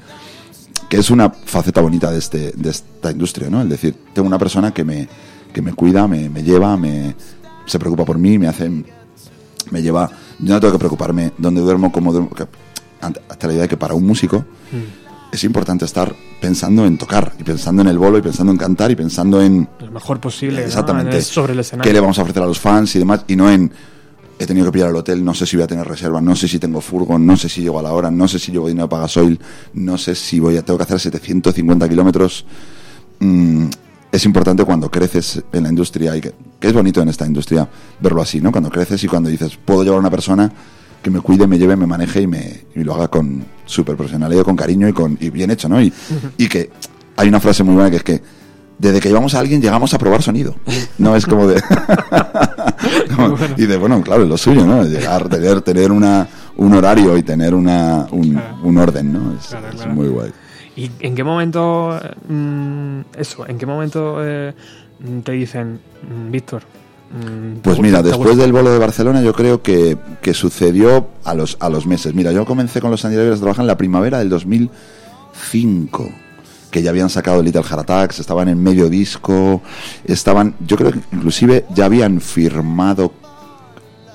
[0.87, 3.63] que es una faceta bonita de, este, de esta industria, ¿no?
[3.63, 5.07] Es decir, tengo una persona que me,
[5.51, 7.15] que me cuida, me, me lleva, me,
[7.65, 8.69] se preocupa por mí, me hace,
[9.71, 12.31] me lleva, yo no tengo que preocuparme dónde duermo, cómo duermo,
[13.01, 14.45] hasta la idea de que para un músico
[15.31, 18.91] es importante estar pensando en tocar y pensando en el bolo y pensando en cantar
[18.91, 20.61] y pensando en Lo mejor posible.
[20.61, 20.67] ¿no?
[20.67, 21.89] exactamente Sobre el escenario.
[21.89, 23.71] qué le vamos a ofrecer a los fans y demás y no en
[24.37, 26.47] he tenido que pillar el hotel, no sé si voy a tener reserva, no sé
[26.47, 28.89] si tengo furgon, no sé si llego a la hora, no sé si llevo dinero
[28.89, 29.39] para gasoil,
[29.73, 32.45] no sé si voy a tengo que hacer 750 kilómetros.
[33.19, 33.67] Mm,
[34.15, 37.67] es importante cuando creces en la industria y que, que es bonito en esta industria
[37.99, 38.51] verlo así, ¿no?
[38.51, 40.51] Cuando creces y cuando dices puedo llevar a una persona
[41.03, 44.43] que me cuide, me lleve, me maneje y me y lo haga con súper profesionalidad,
[44.43, 45.81] con cariño y con y bien hecho, ¿no?
[45.81, 45.91] Y,
[46.37, 46.69] y que
[47.17, 48.21] hay una frase muy buena que es que
[48.77, 50.55] desde que llevamos a alguien llegamos a probar sonido.
[50.97, 51.61] No es como de
[53.15, 54.83] como- y de bueno, claro, es lo suyo, ¿no?
[54.83, 58.57] Llegar, tener, tener una, un horario y tener una, un, Claro.
[58.63, 59.33] un orden, ¿no?
[59.37, 59.93] Es, Claro, es claro.
[59.93, 60.31] muy guay.
[60.75, 64.53] ¿Y en qué momento, mm, eso, en qué momento eh,
[65.23, 66.63] te dicen, mm, Víctor?
[67.11, 71.33] mm, Pues ¿te mira, después del bolo de Barcelona yo creo que, que sucedió a
[71.33, 72.13] los, a los meses.
[72.13, 76.09] Mira, yo comencé con los Sandy Drivers a trabajar en la primavera del 2005,
[76.71, 79.61] que ya habían sacado Little Heart Attacks, estaban en medio disco,
[80.03, 83.13] estaban, yo creo que inclusive ya habían firmado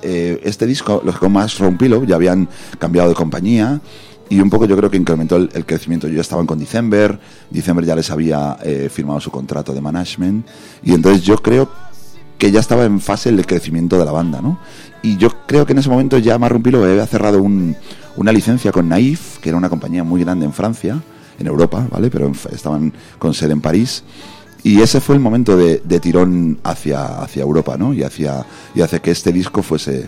[0.03, 2.47] eh, este disco, los con más Pillow, ya habían
[2.77, 3.81] cambiado de compañía
[4.31, 6.07] y un poco yo creo que incrementó el, crecimiento.
[6.07, 10.47] Yo ya estaban con December, December ya les había eh, firmado su contrato de management
[10.81, 11.69] y entonces yo creo
[12.37, 14.57] que ya estaba en fase el crecimiento de la banda, ¿no?
[15.03, 17.75] Y yo creo que en ese momento ya Marrumpilo había cerrado un-
[18.15, 21.01] una licencia con Naif, que era una compañía muy grande en Francia,
[21.37, 22.09] en Europa, ¿vale?
[22.09, 24.03] Pero en- estaban con sede en París.
[24.63, 27.93] Y ese fue el momento de, de tirón hacia, hacia Europa, ¿no?
[27.93, 30.07] Y hacia, y hacia que este disco fuese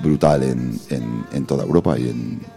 [0.00, 2.53] brutal en, en, en toda Europa y en...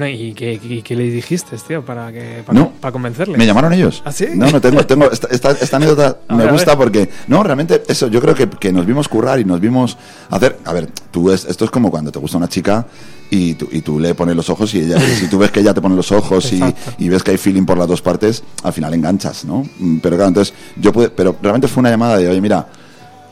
[0.00, 2.70] Bueno, ¿y qué, qué- qué le dijiste, tío, para, que, para, No.
[2.80, 3.36] para convencerle?
[3.36, 4.00] ¿Me llamaron ellos?
[4.02, 4.28] ¿Ah, sí?
[4.34, 8.08] No, no, tengo, tengo esta, esta, esta anécdota me ver, gusta porque, no, realmente eso,
[8.08, 9.98] yo creo que, que nos vimos currar y nos vimos
[10.30, 12.86] hacer, a ver, tú es, esto es como cuando te gusta una chica
[13.30, 15.60] y tú, y tú le pones los ojos y ella, y si tú ves que
[15.60, 16.62] ella te pone los ojos y,
[16.96, 19.64] y ves que hay feeling por las dos partes, al final enganchas, ¿no?
[19.80, 22.66] Mm, Pero claro, entonces, yo pude, pero realmente fue una llamada de, oye, mira,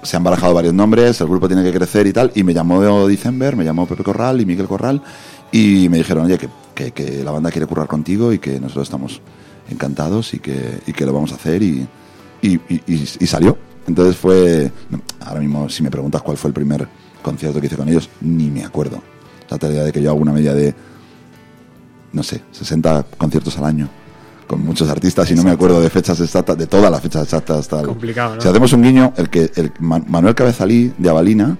[0.03, 3.09] se han barajado varios nombres, el grupo tiene que crecer y tal, y me llamó
[3.09, 5.03] December, me llamó Pepe Corral y Miguel Corral,
[5.53, 8.85] y me dijeron, oye, que, que, que la banda quiere currar contigo y que nosotros
[8.89, 9.21] estamos
[9.71, 11.87] encantados y que, y que lo vamos a hacer y,
[12.43, 13.57] y, salió.
[13.87, 14.71] Entonces fue,
[15.21, 16.87] ahora mismo si me preguntas cuál fue el primer
[17.23, 19.03] concierto que hice con ellos, ni me acuerdo.
[19.49, 20.75] Te idea de que yo hago una media de,
[22.13, 23.89] no sé, 60 conciertos al año
[24.47, 27.69] con muchos artistas y no me acuerdo de fechas exactas, de todas las fechas exactas.
[27.69, 27.87] Tal.
[27.87, 28.41] Complicado, ¿no?
[28.41, 31.57] Si hacemos un guiño, el que el Ma- Manuel Cabezalí de Avalina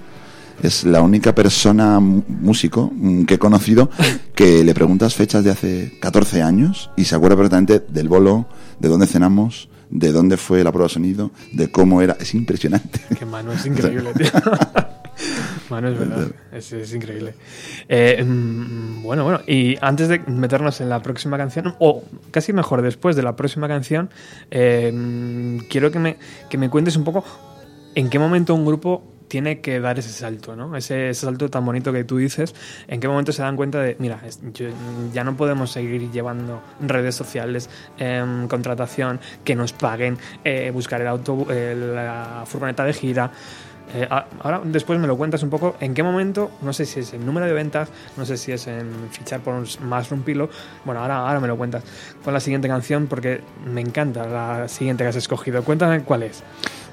[0.63, 3.91] es la única persona músico mm, que he conocido
[4.35, 8.47] que le preguntas fechas de hace 14 años y se acuerda perfectamente del bolo,
[8.79, 12.17] de dónde cenamos, de dónde fue la prueba de sonido, de cómo era.
[12.21, 13.01] Es impresionante.
[13.19, 14.31] Que Manu es increíble, tío.
[15.71, 17.35] Manu es verdad, es, es increíble.
[17.89, 22.83] Eh, mm, bueno, bueno, y antes de meternos en la próxima canción, o casi mejor
[22.83, 24.11] después de la próxima canción,
[24.51, 26.17] eh, mm, quiero que me,
[26.49, 27.25] que me cuentes un poco
[27.95, 30.75] en qué momento un grupo tiene que dar ese salto, ¿no?
[30.77, 32.55] Ese, ese salto tan bonito que tú dices,
[32.89, 34.21] en qué momento se dan cuenta de, mira,
[34.55, 34.69] yo-
[35.13, 41.07] ya no podemos seguir llevando redes sociales, em, contratación, que nos paguen, eh, buscar el
[41.07, 43.31] auto, el- la furgoneta de gira.
[43.95, 44.07] Eh,
[44.41, 47.25] ahora después me lo cuentas un poco en qué momento, no sé si es en
[47.25, 47.89] número de ventas,
[48.19, 50.51] no sé si es en fichar por un más Pilo.
[50.85, 51.85] Bueno, ahora, ahora me lo cuentas
[52.23, 55.63] con la siguiente canción porque me encanta la siguiente que has escogido.
[55.65, 56.43] Cuéntame cuál es.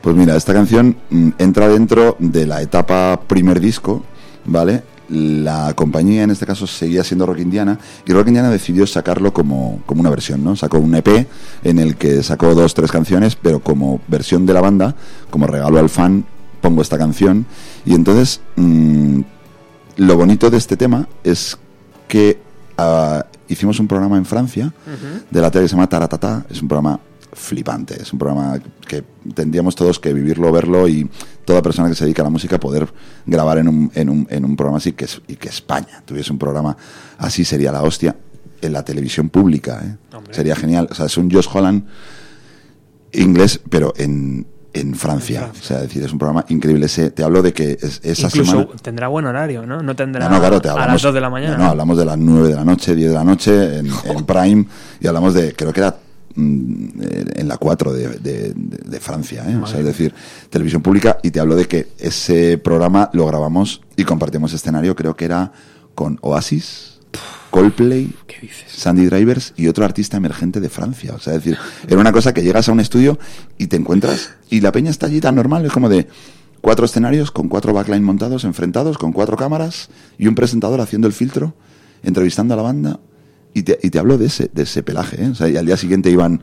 [0.06, 4.04] Pues mira, esta canción mm, entra dentro de la etapa primer disco,
[4.46, 4.84] ¿vale?
[5.10, 9.82] La compañía en este caso seguía siendo Rock Indiana y Rock Indiana decidió sacarlo como,
[9.88, 10.56] como una versión, ¿no?
[10.56, 11.28] Sacó un EP
[11.64, 14.96] en el que sacó dos, tres canciones, pero como versión de la banda,
[15.32, 16.24] como regalo al fan,
[16.62, 17.48] pongo esta canción.
[17.84, 19.22] Y entonces, mm,
[19.98, 21.58] lo bonito de este tema es
[22.08, 22.40] que
[22.78, 24.72] ah, hicimos un programa en Francia
[25.32, 27.00] de la tele que se llama Taratata, es un programa
[27.36, 28.02] flipante.
[28.02, 31.10] Es un programa que tendríamos todos que vivirlo, verlo y
[31.46, 32.88] toda persona que se dedica a la música poder
[33.26, 36.40] grabar en un, en un, en un programa así que, y que España tuviese un
[36.40, 36.76] programa
[37.18, 38.16] así sería la hostia
[38.62, 39.82] en la televisión pública.
[39.84, 39.96] ¿eh?
[40.32, 40.88] Sería genial.
[40.90, 41.86] O sea, es un Josh Holland
[43.12, 45.52] inglés, pero en, en Francia.
[45.58, 46.86] O sea, es decir, es un programa increíble.
[46.88, 48.70] Ese, te hablo de que es- esa Incluso semana...
[48.82, 49.82] tendrá buen horario, ¿no?
[49.82, 51.58] No tendrá No, no, claro, te a hablamos, las 2 de la mañana.
[51.58, 54.26] No, no, hablamos de las 9 de la noche, 10 de la noche en, en
[54.26, 54.66] Prime
[55.00, 55.96] y hablamos de, creo que era
[56.36, 59.56] en la 4 de, de- de- de Francia, ¿eh?
[59.56, 60.14] O sea, es decir,
[60.50, 65.16] televisión pública y te hablo de que ese programa lo grabamos y compartimos escenario, creo
[65.16, 65.52] que era
[65.94, 66.94] con Oasis.
[67.52, 68.14] Coldplay,
[68.68, 71.14] Sandy Drivers y otro artista emergente de Francia.
[71.16, 73.18] O sea, es decir, era una cosa que llegas a un estudio
[73.58, 76.08] y te encuentras y la peña está allí tan normal, es como de
[76.60, 81.14] cuatro escenarios con cuatro backline montados, enfrentados, con cuatro cámaras y un presentador haciendo el
[81.14, 81.54] filtro,
[82.04, 83.00] entrevistando a la banda.
[83.56, 85.30] Y te, y te hablo de ese, de ese pelaje, ¿eh?
[85.30, 86.42] O sea, y al día siguiente iban,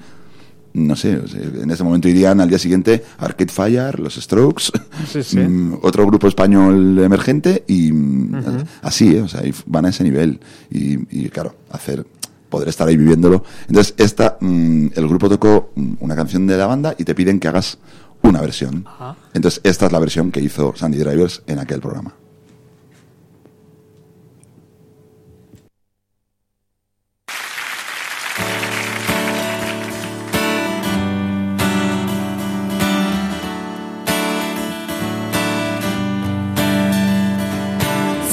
[0.72, 1.20] no sé,
[1.62, 4.72] en ese momento irían al día siguiente Arcade Fire, los Strokes,
[5.12, 5.38] Sí, sí.
[5.38, 9.20] mm, otro grupo español emergente y mm, así, ¿eh?
[9.20, 10.40] o sea, van a ese nivel.
[10.70, 12.06] Y, y, claro, hacer
[12.48, 13.44] poder estar ahí viviéndolo.
[13.68, 15.70] Entonces, esta, mm, el grupo tocó
[16.00, 17.78] una canción de la banda y te piden que hagas
[18.22, 18.84] una versión.
[18.86, 19.16] Ajá.
[19.34, 22.14] Entonces, esta es la versión que hizo Sandy Drivers en aquel programa.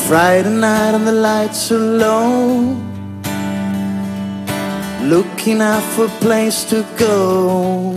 [0.09, 2.75] Friday night and the lights are low.
[5.03, 7.91] Looking out for a place to go.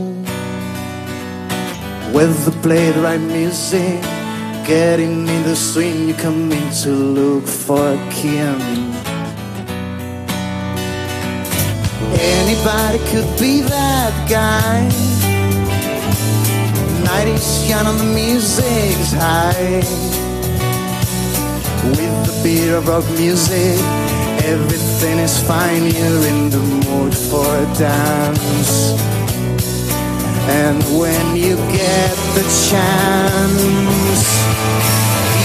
[2.12, 4.02] With the play the right music.
[4.66, 8.60] Getting in the swing, you come in to look for Kim.
[12.12, 14.82] Anybody could be that guy.
[17.06, 20.31] Night is young and the music's high
[21.84, 23.78] with the beat of rock music.
[24.44, 28.92] Everything is fine, you're in the mood for a dance.
[30.48, 34.24] And when you get the chance,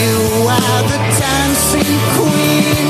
[0.01, 0.17] you
[0.57, 2.87] are the dancing queen,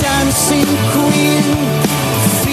[0.00, 1.44] Dancing queen,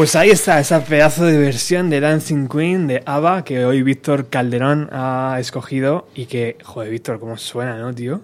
[0.00, 4.28] Pues ahí está, esa pedazo de versión de Dancing Queen de ABBA que hoy Víctor
[4.30, 8.22] Calderón ha escogido y que, joder, Víctor, cómo suena, ¿no, tío?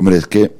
[0.00, 0.50] Hombre, es que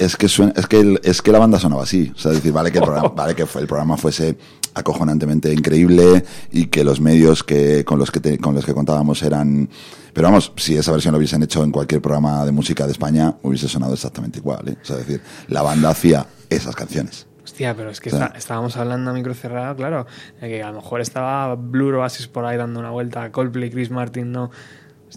[0.00, 2.38] es que suena- es que el- es que la banda sonaba así, o sea, es
[2.38, 4.36] decir, vale que el programa, vale que fue- el programa fuese
[4.74, 9.22] acojonantemente increíble y que los medios que con los que te- con los que contábamos
[9.22, 9.68] eran
[10.12, 13.36] pero vamos, si esa versión lo hubiesen hecho en cualquier programa de música de España,
[13.44, 14.76] hubiese sonado exactamente igual, ¿eh?
[14.82, 17.26] O sea, decir, la banda hacía esas canciones.
[17.58, 20.06] Hostia, pero es que está- estábamos hablando a micro cerrado, claro,
[20.40, 23.90] de que a lo mejor estaba Blue Oasis por ahí dando una vuelta, Coldplay, Chris
[23.90, 24.52] Martin, no.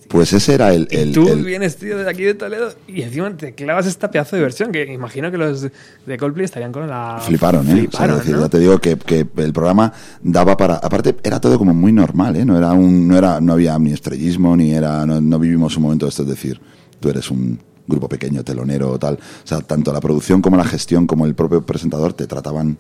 [0.07, 3.29] Pues ese era el, el- Tú el- vienes, tío, de aquí de Toledo y encima
[3.37, 7.19] te clavas esta pedazo de versión que imagino que los de- Coldplay estarían con la...
[7.21, 7.73] Fliparon, ¿eh?
[7.73, 8.41] O sea, Fliparon, decir, ¿no?
[8.41, 10.77] ya te digo que, que el programa daba para.
[10.77, 12.43] Aparte, era todo como muy normal, ¿eh?
[12.45, 15.83] No era un, no era, no había ni estrellismo, ni era, no, no vivimos un
[15.83, 16.59] momento de esto, es decir,
[16.99, 17.59] tú eres un
[17.91, 19.15] grupo pequeño, telonero o tal.
[19.15, 22.77] O sea, tanto la producción como la gestión, como el propio presentador te trataban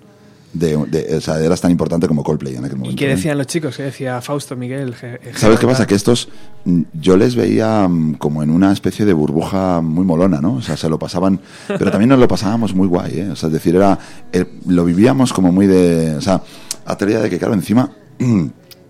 [0.53, 2.99] de, de- o sea, eras tan importante como Coldplay en aquel ¿Y momento.
[2.99, 3.15] qué ¿eh?
[3.15, 3.77] decían los chicos?
[3.77, 4.93] ¿Qué decía Fausto, Miguel?
[5.35, 5.87] ¿Sabes qué pasa?
[5.87, 6.27] Que estos
[6.65, 10.55] mm, yo les veía mm, como en una especie de burbuja muy molona, ¿no?
[10.55, 13.29] O sea, se lo pasaban, pero también nos lo pasábamos muy guay, ¿eh?
[13.29, 13.97] O sea, es decir, era,
[14.33, 16.41] eh, lo vivíamos como muy de, o sea,
[16.85, 17.89] a teoría de que, claro, encima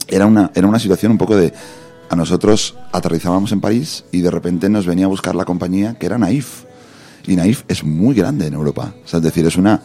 [0.07, 1.53] era una, era una situación un poco de,
[2.11, 6.07] a nosotros aterrizábamos en París y de repente nos venía a buscar la compañía que
[6.07, 6.65] era Naif.
[7.25, 8.93] Y Naif es muy grande en Europa.
[9.05, 9.81] O sea, es decir, es una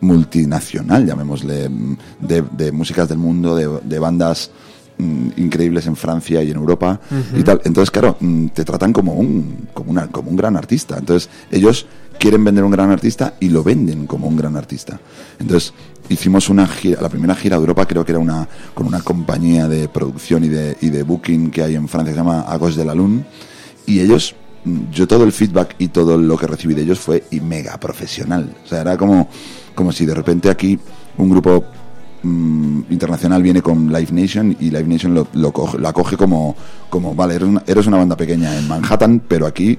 [0.00, 4.52] multinacional, llamémosle, mm, de, de músicas del mundo, de, de bandas
[4.98, 7.00] mm, increíbles en Francia y en Europa
[7.36, 7.60] y tal.
[7.64, 10.98] Entonces, claro, mm, te tratan como un, como, una, como un gran artista.
[10.98, 11.84] Entonces, ellos
[12.20, 15.00] quieren vender un gran artista y lo venden como un gran artista.
[15.40, 15.72] Entonces,
[16.10, 19.68] hicimos una gira, la primera gira de Europa creo que era una, con una compañía
[19.68, 22.76] de producción y de, y de booking que hay en Francia que se llama Agos
[22.76, 23.24] de la Lune.
[23.86, 24.34] Y ellos
[24.64, 27.78] mm, yo todo el feedback y todo lo que recibí de ellos fue y mega
[27.78, 28.54] profesional.
[28.64, 29.28] O sea era como
[29.74, 30.78] como si de repente aquí
[31.16, 31.64] un grupo
[32.24, 36.56] mm, internacional viene con Live Nation y Live Nation lo, lo coge, la coge como
[36.90, 39.78] como vale eres una, eres una banda pequeña en Manhattan pero aquí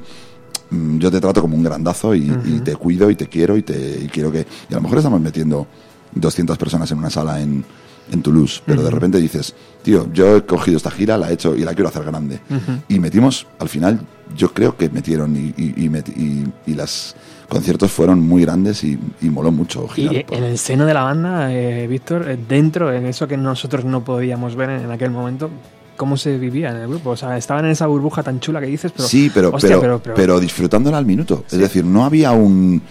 [0.69, 3.63] mm, yo te trato como un grandazo y, y te cuido y te quiero y
[3.63, 5.67] te y quiero que y a lo mejor estamos metiendo
[6.15, 7.63] 200 personas en una sala en
[8.11, 11.55] en Toulouse, pero de repente dices, tío, yo he cogido esta gira, la he hecho
[11.55, 12.41] y la quiero hacer grande.
[12.89, 14.01] Y metimos, al final,
[14.35, 17.15] yo creo que metieron y, y, y, met- y, y las
[17.47, 21.53] conciertos fueron muy grandes y, y moló mucho Y en el seno de la banda,
[21.53, 25.49] eh, Víctor, eh, dentro, en eso que nosotros no podíamos ver en, en aquel momento,
[25.95, 27.11] ¿cómo se vivía en el grupo?
[27.11, 29.07] O sea, estaban en esa burbuja tan chula que dices, pero...
[29.07, 31.45] sí, pero, hostia, pero, pero, pero, disfrutándola al minuto.
[31.49, 32.81] Es decir, no había un...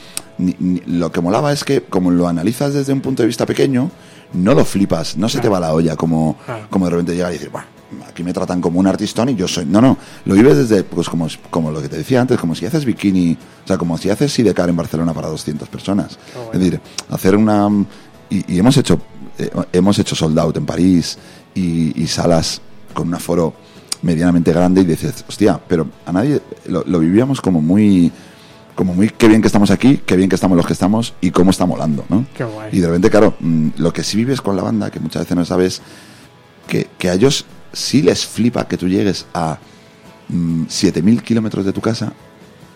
[0.40, 3.46] ni- ni- lo que molaba es que, como lo analizas desde un punto de vista
[3.46, 3.90] pequeño,
[4.32, 6.66] no lo flipas, no se te va la olla como, Claro.
[6.70, 7.64] como de repente llegar y decir, "Buah,
[8.08, 9.66] aquí me tratan como un artistón y yo soy...
[9.66, 12.64] No, no, lo vives desde, pues como, como lo que te decía antes, como si
[12.66, 16.18] haces bikini, o sea, como si haces Sidecar en Barcelona para 200 personas.
[16.52, 16.80] Es decir,
[17.10, 17.68] hacer una...
[18.30, 19.00] Y, y hemos hecho
[19.38, 21.18] eh, hemos hecho sold out en París
[21.54, 22.60] y, y salas
[22.94, 23.54] con un aforo
[24.02, 28.12] medianamente grande y dices, hostia, pero a nadie lo, lo vivíamos como muy
[28.80, 31.32] como muy qué bien que estamos aquí, qué bien que estamos los que estamos y
[31.32, 32.24] cómo está molando, ¿no?
[32.34, 32.70] Qué guay.
[32.72, 35.36] Y de repente, claro, mm, lo que sí vives con la banda, que muchas veces
[35.36, 35.82] no sabes,
[36.66, 39.58] que, que a ellos sí les flipa que tú llegues a
[40.30, 42.14] mm, 7.000 kilómetros de tu casa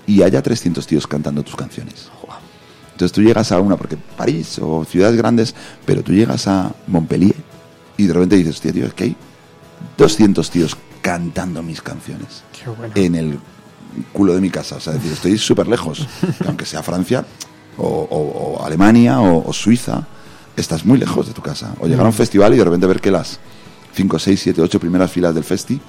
[0.07, 2.11] y haya 300 tíos cantando tus canciones.
[2.93, 5.55] Entonces tú llegas a una, porque París o ciudades grandes,
[5.87, 7.35] pero tú llegas a Montpellier
[7.97, 9.17] y de repente dices, hostia, tío, es que hay
[9.97, 12.93] 200 tíos cantando mis canciones Qué bueno.
[12.95, 13.39] en el
[14.13, 14.77] culo de mi casa.
[14.77, 16.07] O sea, es decir, estoy súper lejos.
[16.41, 17.25] Que aunque sea Francia
[17.77, 20.07] o, o- o Alemania o, o Suiza,
[20.57, 21.75] estás muy lejos de tu casa.
[21.81, 23.39] O llegar a un festival y de repente ver que las
[23.95, 25.81] 5, 6, 7, 8 primeras filas del festi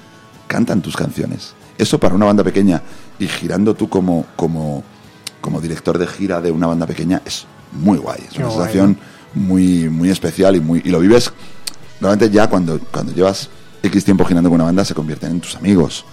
[0.46, 1.54] cantan tus canciones.
[1.78, 2.82] Eso para una banda pequeña
[3.18, 4.82] y girando tú como, como,
[5.40, 8.20] como director de gira de una banda pequeña es muy guay.
[8.28, 8.98] Es Qué una guay, sensación
[9.34, 11.32] muy, muy especial y, muy, y lo vives
[12.00, 13.48] realmente ya cuando, cuando llevas
[13.82, 16.04] X tiempo girando con una banda se convierten en tus amigos.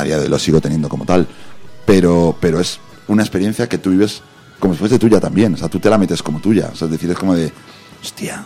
[0.00, 1.26] A día de hoy lo sigo teniendo como tal.
[1.86, 2.78] Pero, pero es
[3.08, 4.22] una experiencia que tú vives
[4.58, 5.54] como si fuese tuya también.
[5.54, 6.70] O sea, tú te la metes como tuya.
[6.72, 7.52] O sea, es decir, es como de,
[8.02, 8.44] hostia.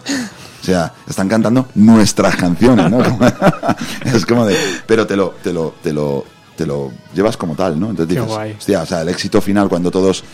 [0.62, 2.98] O sea, están cantando nuestras canciones, ¿no?
[3.04, 3.26] Como-
[4.04, 6.24] es como de, pero te lo, te lo, te lo,
[6.56, 7.90] te lo llevas como tal, ¿no?
[7.90, 8.24] Entonces dices,
[8.58, 10.24] hostia, o sea, el éxito final cuando todos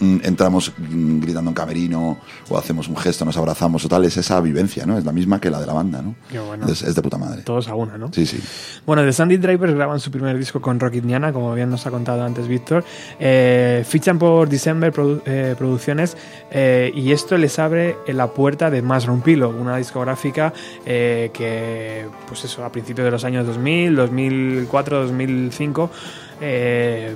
[0.00, 2.18] entramos mm, gritando en camerino
[2.48, 4.96] o hacemos un gesto, nos abrazamos o tal, es esa vivencia, ¿no?
[4.98, 6.14] Es la misma que la de la banda, ¿no?
[6.30, 6.62] Qué bueno.
[6.64, 7.42] Entonces, es de puta madre.
[7.42, 8.12] Todos a una, ¿no?
[8.12, 8.40] Sí, sí.
[8.86, 11.90] Bueno, The Sandy Drivers graban su primer disco con Rocky Indiana, como bien nos ha
[11.90, 12.84] contado antes Víctor.
[13.18, 16.16] Eh, fichan por December Produ- eh, Producciones
[16.50, 20.52] eh, y esto les abre la puerta de Mushroom Pillow, una discográfica
[20.84, 25.90] que, pues eso, a principios de los años 2000, 2004, 2005,
[26.40, 27.14] eh,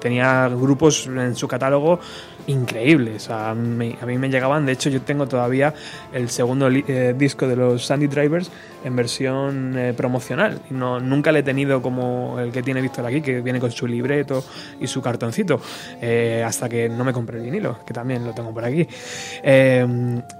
[0.00, 2.00] tenía grupos en su catálogo
[2.46, 3.24] increíbles.
[3.24, 5.74] Sea, me- a mí me llegaban, de hecho yo tengo todavía
[6.12, 8.50] el segundo eh, disco de los Sandy Drivers
[8.84, 10.60] en versión eh, promocional.
[10.70, 13.86] No, nunca le he tenido como el que tiene Víctor aquí, que viene con su
[13.86, 14.44] libreto
[14.80, 15.60] y su cartoncito,
[16.00, 18.86] eh, hasta que no me compré el vinilo, que también lo tengo por aquí.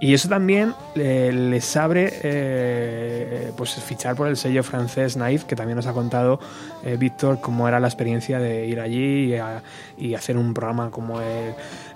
[0.00, 5.86] Y eso también les abre pues fichar por el sello francés Naif, que también nos
[5.86, 6.40] ha contado
[6.98, 9.62] Víctor cómo era la experiencia de ir allí y, a-
[10.02, 11.50] y hacer un programa como el,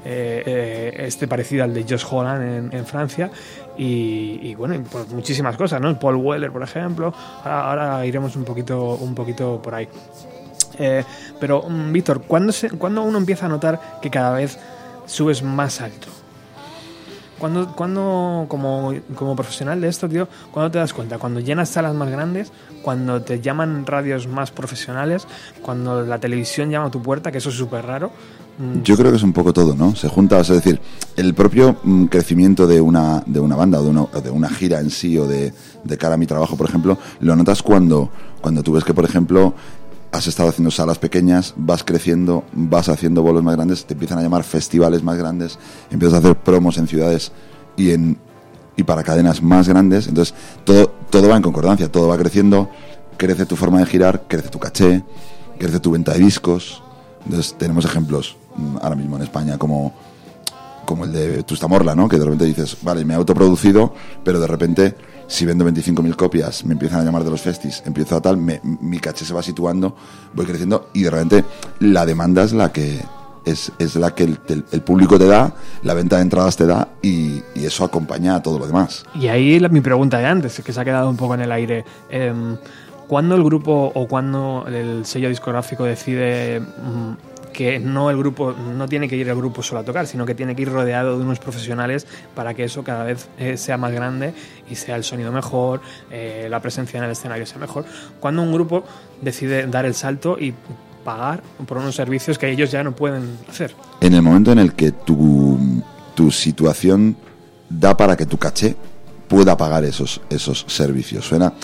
[0.05, 3.31] eh, eh, este parecido al de Josh Holland en, Francia.
[3.77, 5.99] Y, y bueno, pues muchísimas cosas, ¿no?
[5.99, 7.13] Paul Weller, por ejemplo.
[7.45, 9.89] Ahora, iremos un poquito, un poquito por ahí.
[10.79, 11.03] Eh,
[11.41, 14.59] pero, mm, Víctor, ¿cuándo, se- ¿cuándo uno empieza a notar que cada vez
[15.07, 16.09] subes más alto?
[17.39, 21.19] ¿Cuándo, cuándo, como, como profesional de esto, tío, cuándo te das cuenta?
[21.19, 22.51] ¿Cuando llenas salas más grandes?
[22.83, 25.27] ¿Cuando te llaman radios más profesionales?
[25.61, 27.31] ¿Cuando la televisión llama a tu puerta?
[27.31, 28.11] Que eso es súper raro.
[28.59, 29.95] Mm, Yo creo que es un poco todo, ¿no?
[29.95, 30.81] Se junta, es decir,
[31.17, 34.81] el propio mm, crecimiento de una, de una banda o de una, de una gira
[34.81, 35.53] en sí o de,
[35.85, 38.09] de cara a mi trabajo, por ejemplo, lo notas cuando,
[38.41, 39.53] cuando tú ves que, por ejemplo,
[40.13, 44.23] has estado haciendo salas pequeñas, vas creciendo, vas haciendo bolos más grandes, te empiezan a
[44.23, 45.59] llamar festivales más grandes,
[45.91, 47.33] empiezas a hacer promos en ciudades
[47.77, 48.19] y en
[48.77, 50.35] y para cadenas más grandes, entonces
[50.65, 52.69] todo, todo va en concordancia, todo va creciendo,
[53.17, 55.03] crece tu forma de girar, crece tu caché,
[55.59, 56.83] crece tu venta de discos.
[57.25, 59.95] Entonces tenemos ejemplos mm, ahora mismo en España como,
[60.85, 62.09] como el de Tustamorla, ¿no?
[62.09, 64.95] Que de repente dices, vale, me he autoproducido, pero de repente
[65.27, 68.61] si vendo 25.000 copias, me empiezan a llamar de los festis, empiezo a tal, me-
[68.63, 69.97] mi caché se va situando,
[70.35, 71.45] voy creciendo y de repente
[71.81, 73.01] la demanda es la que
[73.45, 77.43] es, es la que el, público te da, la venta de entradas te da y,
[77.55, 79.05] eso acompaña a todo lo demás.
[79.15, 81.85] Y ahí mi pregunta de antes, que se ha quedado un poco en el aire.
[82.11, 82.57] Em,
[83.09, 87.13] ¿Cuándo el grupo o cuándo el sello discográfico decide mm,
[87.57, 90.35] que no el grupo no tiene que ir el grupo solo a tocar, sino que
[90.35, 93.93] tiene que ir rodeado de unos profesionales para que eso cada vez eh, sea más
[93.93, 94.35] grande
[94.71, 95.81] y sea el sonido mejor,
[96.11, 97.87] eh, la presencia en el escenario sea mejor?
[98.21, 98.85] ¿Cuándo un grupo
[99.23, 100.53] decide dar el salto y
[101.03, 103.75] pagar por unos servicios que ellos ya no pueden hacer?
[104.03, 105.59] En el momento en el que tu,
[106.15, 107.17] tu situación
[107.71, 108.77] da para que tu caché
[109.29, 111.25] pueda pagar esos, esos servicios.
[111.25, 111.55] Suena,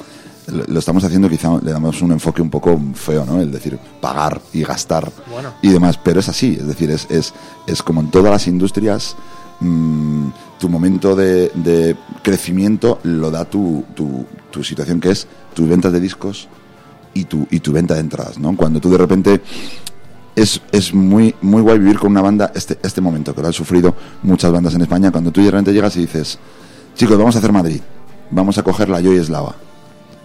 [0.47, 3.40] lo, lo estamos haciendo, quizá le damos un enfoque un poco feo, ¿no?
[3.40, 5.55] El decir pagar y gastar Bueno.
[5.62, 7.32] y demás, pero es así, es decir, es, es,
[7.66, 9.16] es como en todas las industrias,
[9.61, 10.28] mm,
[10.59, 15.93] tu momento de, de crecimiento lo da tu, tu, tu situación, que es tus ventas
[15.93, 16.49] de discos
[17.14, 18.57] y tu, y tu venta de entradas, ¿no?
[18.57, 19.43] Cuando tú de repente
[20.34, 23.53] es, es muy, muy guay vivir con una banda este, este momento, que lo han
[23.53, 26.38] sufrido muchas bandas en España, cuando tú de repente llegas y dices,
[26.95, 27.80] chicos, vamos a hacer Madrid,
[28.30, 29.57] vamos a coger la Joy Eslava,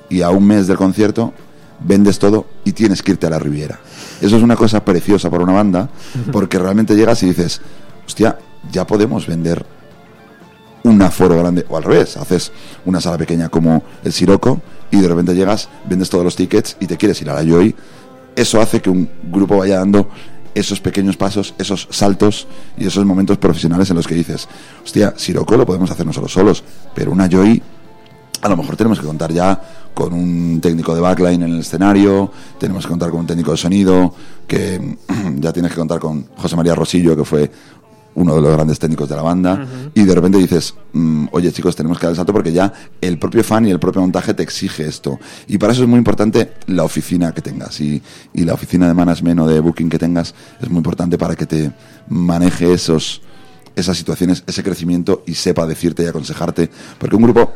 [0.09, 1.33] y a un mes del concierto
[1.79, 3.79] vendes todo y tienes que irte a la Riviera.
[4.21, 5.89] Eso es una cosa preciosa para una banda,
[6.31, 7.61] porque realmente llegas y dices,
[8.05, 8.37] hostia,
[8.71, 9.65] ya podemos vender
[10.83, 12.51] un aforo grande, o al revés, haces
[12.85, 16.87] una sala pequeña como el Siroco y de repente llegas, vendes todos los tickets y
[16.87, 17.75] te quieres ir a la Joy.
[18.35, 20.09] Eso hace que un grupo vaya dando
[20.55, 22.47] esos pequeños pasos, esos saltos
[22.77, 24.47] y esos momentos profesionales en los que dices,
[24.83, 26.63] hostia, Siroco lo podemos hacer nosotros solos,
[26.95, 27.61] pero una Joy
[28.41, 29.59] a lo mejor tenemos que contar ya
[29.97, 33.57] con un técnico de backline en el escenario, tenemos que contar con un técnico de
[33.57, 34.13] sonido,
[34.45, 34.95] que
[35.37, 37.49] ya tienes que contar con José María Rosillo, que fue
[38.13, 41.75] uno de los grandes técnicos de la banda, y de repente dices, mm, oye chicos,
[41.75, 42.71] tenemos que dar el salto porque ya
[43.01, 45.19] el propio fan y el propio montaje te exige esto.
[45.47, 47.99] Y para eso es muy importante la oficina que tengas, y,
[48.35, 51.47] y la oficina de management o de booking que tengas es muy importante para que
[51.47, 51.71] te
[52.07, 53.23] maneje esos,
[53.75, 56.69] esas situaciones, ese crecimiento y sepa decirte y aconsejarte,
[56.99, 57.51] porque un grupo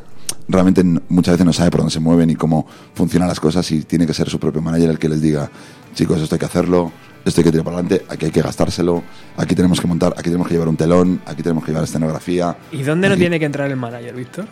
[0.51, 3.83] realmente muchas veces no sabe por dónde se mueven y cómo funcionan las cosas y
[3.83, 5.49] tiene que ser su propio manager el que les diga,
[5.93, 6.91] chicos, esto hay que hacerlo,
[7.25, 9.03] esto hay que tirar para adelante, aquí hay que gastárselo,
[9.37, 12.57] aquí tenemos que montar, aquí tenemos que llevar un telón, aquí tenemos que llevar escenografía.
[12.71, 14.45] ¿Y dónde no tiene que entrar el manager, Víctor?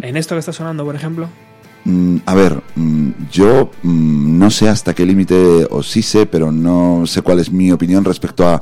[0.00, 1.28] ¿En esto que está sonando, por ejemplo?
[1.84, 6.50] Mm, a ver, mm, yo mm, no sé hasta qué límite, o sí sé, pero
[6.50, 8.60] no sé cuál es mi opinión respecto a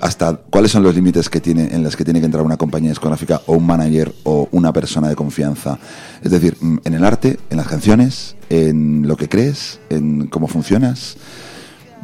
[0.00, 2.90] hasta cuáles son los límites que tiene en los que tiene que entrar una compañía
[2.90, 5.78] discográfica o un manager o una persona de confianza.
[6.22, 10.46] Es decir, mm, en el arte, en las canciones, en lo que crees, en cómo
[10.46, 11.16] funcionas.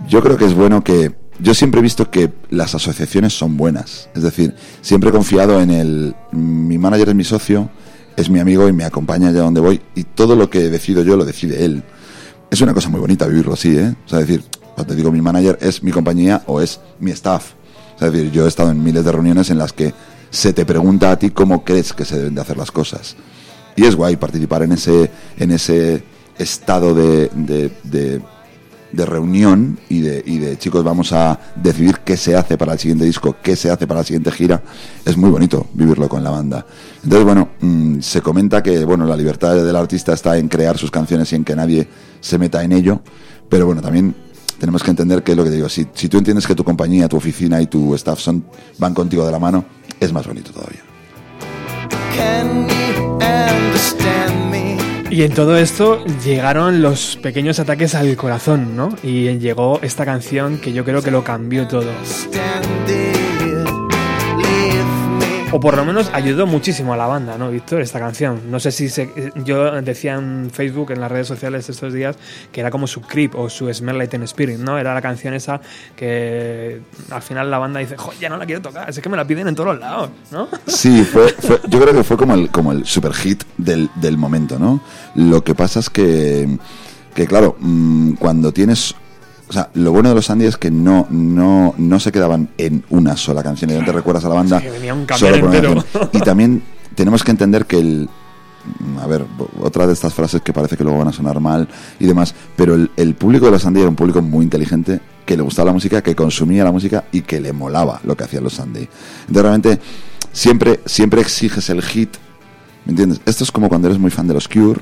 [0.09, 4.11] Yo creo que es bueno que yo siempre he visto que las asociaciones son buenas.
[4.15, 7.71] Es decir, siempre he confiado en el mi manager es mi socio,
[8.17, 11.17] es mi amigo y me acompaña allá donde voy y todo lo que decido yo
[11.17, 11.83] lo decide él.
[12.51, 13.95] Es una cosa muy bonita vivirlo así, ¿eh?
[14.11, 14.43] O decir,
[14.85, 17.53] te digo mi manager es mi compañía o es mi staff.
[18.01, 19.93] Es decir, yo he estado en miles de reuniones en las que
[20.31, 23.17] se te pregunta a ti cómo crees que se deben de hacer las cosas.
[23.77, 26.03] Y es guay participar en ese, en ese
[26.39, 27.31] estado de
[28.93, 32.79] de reunión y de, y de chicos vamos a decidir qué se hace para el
[32.79, 34.63] siguiente disco, qué se hace para la siguiente gira,
[35.05, 36.67] es muy bonito vivirlo con la banda.
[37.03, 40.91] Entonces, bueno, mm, se comenta que bueno, la libertad del artista está en crear sus
[40.91, 41.89] canciones y en que nadie
[42.21, 43.01] se meta en ello,
[43.49, 44.15] pero bueno, también
[44.61, 46.63] tenemos que entender que es lo que te digo, si, si tú entiendes que tu
[46.63, 48.45] compañía, tu oficina y tu staff son,
[48.79, 49.65] van contigo de la mano,
[49.99, 50.81] es más bonito todavía.
[55.11, 58.91] Y en todo esto llegaron los pequeños ataques al corazón, ¿no?
[59.03, 61.91] Y llegó esta canción que yo creo que lo cambió todo.
[65.53, 67.81] O por lo menos ayudó muchísimo a la banda, ¿no, Víctor?
[67.81, 68.53] Esta canción.
[68.53, 69.11] No sé si se,
[69.45, 72.17] yo decía en Facebook, en las redes sociales estos días,
[72.53, 74.79] que era como su Creep o su Smell Like Teen Spirit, ¿no?
[74.79, 75.61] Era la canción esa
[75.97, 76.81] que
[77.11, 79.27] al final la banda dice, joder, ya no la quiero tocar, es que me la
[79.27, 80.47] piden en todos lados, ¿no?
[80.69, 81.35] Sí, fue-
[81.69, 84.81] yo creo que fue como el, como el super hit del, del momento, ¿no?
[85.17, 86.59] Lo que pasa es que,
[87.13, 88.95] que claro, mm, cuando tienes...
[89.51, 92.85] O sea, lo bueno de los Andy es que no, no, no se quedaban en
[92.89, 93.71] una sola canción.
[93.73, 94.61] Y no te recuerdas a la banda.
[94.61, 95.85] Sí, que venía un solo con una.
[96.13, 96.63] Y también
[96.95, 98.09] tenemos que entender que el,
[99.01, 99.27] a ver,
[99.61, 102.77] otra de estas frases que parece que luego van a sonar mal y demás, pero
[102.77, 105.73] el, el público de los Sandy era un público muy inteligente, que le gustaba la
[105.73, 108.89] música, que consumía la música y que le molaba lo que hacían los Sandy.
[109.21, 109.81] Entonces realmente
[110.33, 112.17] siempre, siempre exiges el hit,
[112.85, 113.21] ¿me entiendes?
[113.27, 114.81] Esto es como cuando eres muy fan de los Cure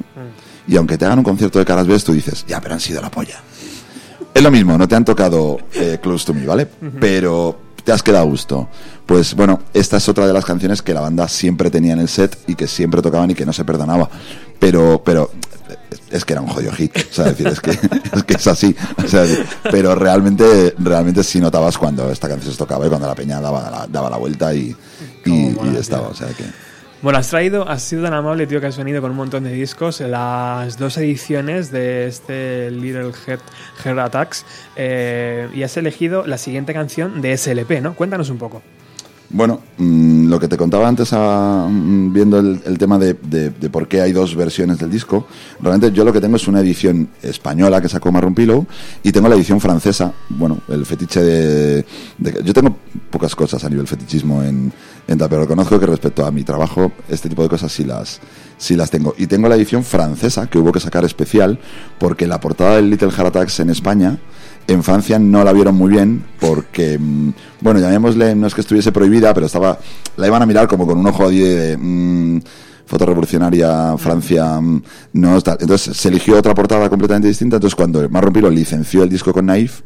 [0.67, 3.01] y aunque te hagan un concierto de Caras B, tú dices, ya, pero han sido
[3.01, 3.41] la polla.
[4.35, 6.67] Es lo mismo, no te han tocado eh, Close to Me, ¿vale?
[7.01, 8.69] Pero te has quedado a gusto.
[9.07, 12.09] Pues bueno, esta es otra de las canciones que la banda siempre tenía en el
[12.09, 14.09] set y que siempre tocaban y que no se perdonaba.
[14.59, 15.31] Pero, pero
[16.11, 16.97] es que era un jodido hit.
[16.97, 17.71] O sea, es decir, es que,
[18.17, 18.77] es que es así.
[19.03, 19.25] O sea,
[19.71, 23.71] pero realmente, realmente sí notabas cuando esta canción se tocaba y cuando la peña daba
[23.71, 24.75] la, daba la vuelta y,
[25.25, 26.09] y, y estaba.
[26.09, 26.45] O sea que.
[27.01, 29.53] Bueno, has traído, has sido tan amable, tío, que has venido con un montón de
[29.53, 33.39] discos, las dos ediciones de este Little Head,
[33.85, 34.45] Heart Attacks,
[34.75, 37.95] eh, y has elegido la siguiente canción de SLP, ¿no?
[37.95, 38.63] Cuéntanos un poco.
[39.31, 43.15] Bueno, mm, lo que te contaba antes ah, mm, viendo el, el tema de,
[43.71, 45.27] por qué hay dos versiones del disco,
[45.61, 48.67] realmente yo lo que tengo es una edición española que sacó Marron Pillow
[49.03, 51.85] y tengo la edición francesa, bueno, el fetiche de...
[52.17, 52.75] de- yo tengo
[53.11, 54.73] pocas cosas a nivel fetichismo en,
[55.07, 58.21] en pero reconozco que respecto a mi trabajo, este tipo de cosas sí las,
[58.57, 59.15] sí las tengo.
[59.19, 61.59] Y tengo la edición francesa que hubo que sacar especial
[61.99, 64.19] porque la portada del Little Heart Attacks en España
[64.69, 68.93] en Francia no la vieron muy bien porque, mm, bueno, llamémosle, no es que estuviese
[68.93, 69.79] prohibida, pero estaba,
[70.17, 72.41] la iban a mirar como con un ojo ahí de, mm,
[72.85, 74.83] foto revolucionaria, Francia, mm,
[75.15, 75.37] no.
[75.37, 77.57] Entonces se eligió otra portada completamente distinta.
[77.57, 79.81] Entonces cuando Marron Pilo licenció el disco con Naif,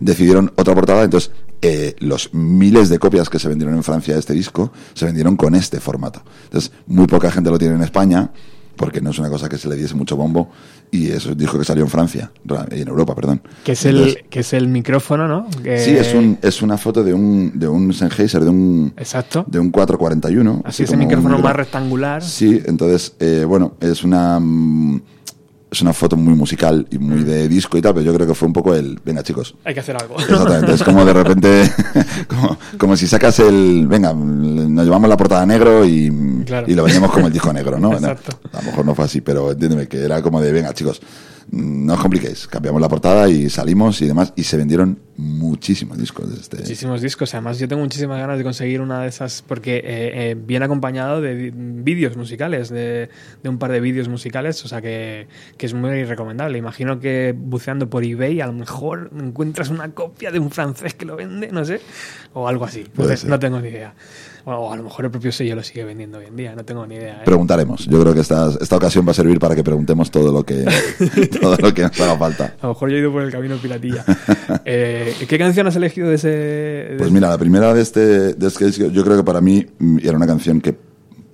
[0.00, 1.04] decidieron otra portada.
[1.04, 1.30] Entonces
[1.60, 5.36] eh, los miles de copias que se vendieron en Francia de este disco se vendieron
[5.36, 6.22] con este formato.
[6.44, 8.30] Entonces muy poca gente lo tiene en España
[8.78, 10.48] porque no es una cosa que se le diese mucho bombo
[10.90, 13.42] y es un disco que salió en Francia, ra- en Europa, perdón.
[13.64, 15.46] Que es el, Entonces, que es el micrófono, ¿no?
[15.62, 19.44] Que- Sí, es, un, es una foto de un, de un Sennheiser, de un, Exacto.
[19.46, 20.62] de un 441.
[20.64, 22.22] Así, ese como un micrófono más rectangular.
[22.22, 25.02] Sí, entonces, eh, bueno, es una mm,
[25.70, 27.02] es una foto muy musical y Mm.
[27.02, 29.54] muy de disco y tal, pero yo creo que fue un poco el, venga chicos,
[29.64, 30.18] Hay que hacer algo.
[30.18, 31.70] Exactamente, es como de repente,
[32.28, 36.10] como, como si sacas el, venga, nos llevamos la portada negro y,
[36.46, 36.66] Claro.
[36.70, 37.92] y lo vendíamos como el disco negro, ¿no?
[37.92, 38.38] Exacto.
[38.52, 41.37] A lo mejor no fue así, pero entiéndeme que era como de, venga chicos, mm,
[41.50, 46.30] no os compliquéis, cambiamos la portada y salimos y demás, y se vendieron muchísimos discos
[46.32, 46.58] de este.
[46.58, 47.34] Muchísimos discos.
[47.34, 51.20] Además, yo tengo muchísimas ganas de conseguir una de esas porque eh, eh, viene acompañado
[51.20, 53.08] de vídeos musicales, de,
[53.42, 55.26] de un par de vídeos musicales, o sea que,
[55.56, 56.58] que es muy recomendable.
[56.58, 61.04] Imagino que buceando por eBay a lo mejor encuentras una copia de un francés que
[61.06, 61.80] lo vende, no sé,
[62.34, 62.84] o algo así.
[62.96, 63.94] No, te- no tengo ni idea.
[64.48, 66.64] O, o a lo mejor el propio sello lo sigue vendiendo hoy en día, no
[66.64, 67.16] tengo ni idea.
[67.16, 67.24] ¿eh?
[67.26, 67.86] Preguntaremos.
[67.86, 70.64] Yo creo que esta, esta ocasión va a servir para que preguntemos todo lo que,
[71.40, 72.54] todo lo que nos haga falta.
[72.60, 74.04] A lo mejor yo he ido por el camino piratilla.
[74.64, 76.28] Eh, ¿Qué canción has elegido de ese...?
[76.28, 79.98] de Pues mira, la primera de este, de este yo creo que para mí mm,
[80.02, 80.76] era una canción que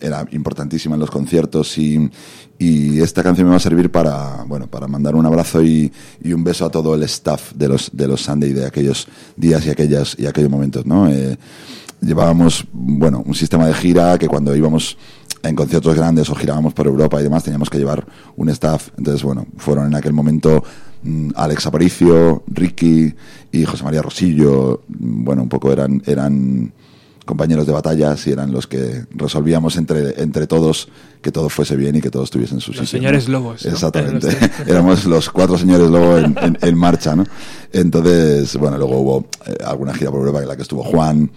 [0.01, 2.11] era importantísima en los conciertos y,
[2.59, 5.93] y esta canción me va a servir para, bueno, para mandar un abrazo y,
[6.23, 9.67] y un beso a todo el staff de los, de los Sunday de aquellos días
[9.67, 11.09] y aquellas, y aquellos momentos, ¿no?
[11.09, 11.37] Eh,
[12.05, 14.97] llevábamos, bueno, un sistema de gira que cuando íbamos
[15.43, 18.89] en conciertos grandes o girábamos por Europa y demás teníamos que llevar un staff.
[18.97, 20.63] Entonces, bueno, fueron en aquel momento
[21.03, 23.15] mm, Alex Aparicio, Ricky
[23.53, 24.83] y José María Rosillo.
[24.89, 26.73] Mm, Bueno, un poco eran, eran
[27.27, 30.89] compañeros de batallas y eran los que resolvíamos entre, entre todos
[31.23, 33.33] que todo fuese bien y que todos tuviesen su Los sitio, señores ¿no?
[33.39, 33.65] lobos.
[33.65, 34.29] Exactamente.
[34.67, 37.25] Éramos los cuatro señores lobos en, en- en marcha, ¿no?
[37.73, 41.31] Entonces, bueno, luego hubo eh, alguna gira por Europa en la que estuvo Juan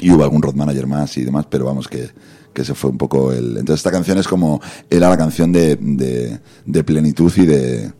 [0.00, 2.10] y hubo algún road manager más y demás, pero vamos que,
[2.52, 3.56] que se fue un poco el...
[3.56, 4.60] Entonces esta canción es como,
[4.90, 7.92] era la canción de, de, de plenitud y de,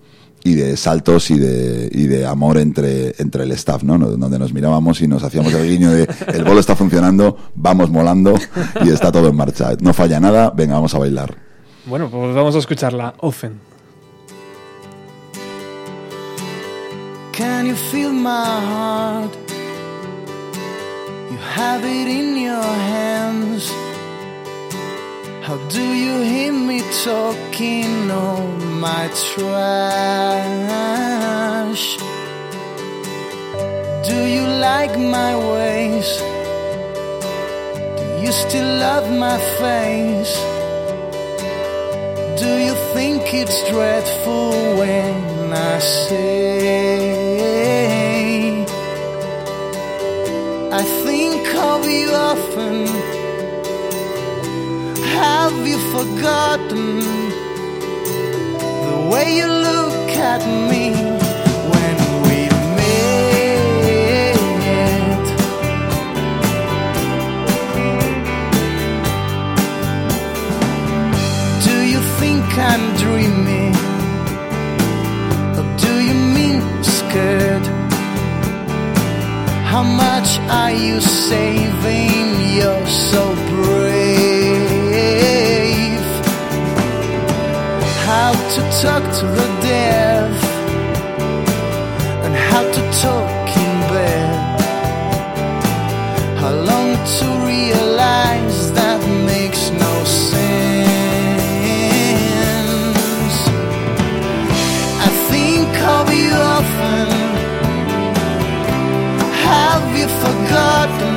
[0.45, 3.99] y de saltos y de, y de amor entre, entre el staff, ¿no?
[3.99, 8.35] Donde nos mirábamos y nos hacíamos el guiño de el bolo está funcionando, vamos molando
[8.85, 9.73] y está todo en marcha.
[9.81, 11.37] No falla nada, venga, vamos a bailar.
[11.87, 13.15] Bueno, pues vamos a escucharla.
[13.21, 13.61] Often.
[17.33, 19.48] Can you feel my heart?
[21.31, 23.71] You have it in your hands.
[25.47, 28.47] How do you hear me talking all
[28.87, 29.59] my trash?
[34.09, 36.09] Do you like my ways?
[37.99, 40.35] Do you still love my face?
[42.41, 47.98] Do you think it's dreadful when I say
[50.71, 52.87] I think of you often?
[55.03, 57.01] Have you forgotten
[58.87, 61.18] the way you look at me
[79.79, 82.25] How much are you saving?
[82.57, 84.89] You're so brave.
[88.09, 90.35] How to talk to the deaf
[92.25, 93.28] and how to talk
[110.25, 111.17] forgotten.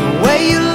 [0.00, 0.65] The way you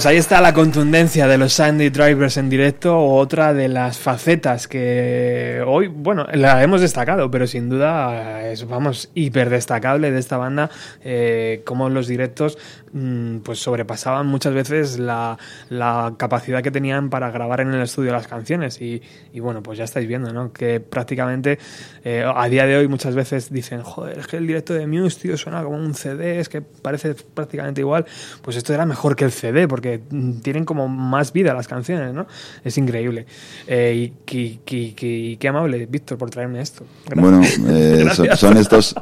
[0.00, 4.66] Pues ahí está la contundencia de los Sandy Drivers en directo, otra de las facetas
[4.66, 10.36] que hoy, bueno, la hemos destacado, pero sin duda es, vamos, hiper destacable de esta
[10.36, 10.70] banda,
[11.02, 12.58] eh, como los directos
[12.92, 15.38] mm, pues sobrepasaban muchas veces la,
[15.68, 19.78] la capacidad que tenían para grabar en el estudio las canciones y, y bueno, pues
[19.78, 20.52] ya estáis viendo, ¿no?
[20.52, 21.58] Que prácticamente
[22.04, 25.20] eh, a día de hoy muchas veces dicen, joder, es que el directo de Muse,
[25.20, 28.04] tío, suena como un CD, es que parece prácticamente igual,
[28.42, 32.12] pues esto era mejor que el CD, porque mm, tienen como más vida las canciones,
[32.14, 32.26] ¿no?
[32.64, 33.26] Es increíble.
[33.66, 36.84] Eh, y, y- y- y- y qué amable, Víctor, por traerme esto.
[37.06, 37.20] Gracias.
[37.20, 38.04] Bueno, eh,
[38.40, 38.94] son, estos.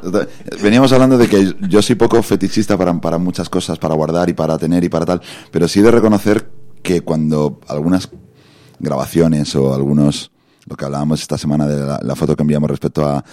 [0.61, 4.33] Veníamos hablando de que yo soy poco fetichista para, para muchas cosas, para guardar y
[4.33, 5.21] para tener y para tal,
[5.51, 6.49] pero sí de reconocer
[6.83, 8.09] que cuando algunas
[8.79, 10.31] grabaciones o algunos,
[10.65, 13.23] lo que hablábamos esta semana de la, la foto que enviamos respecto a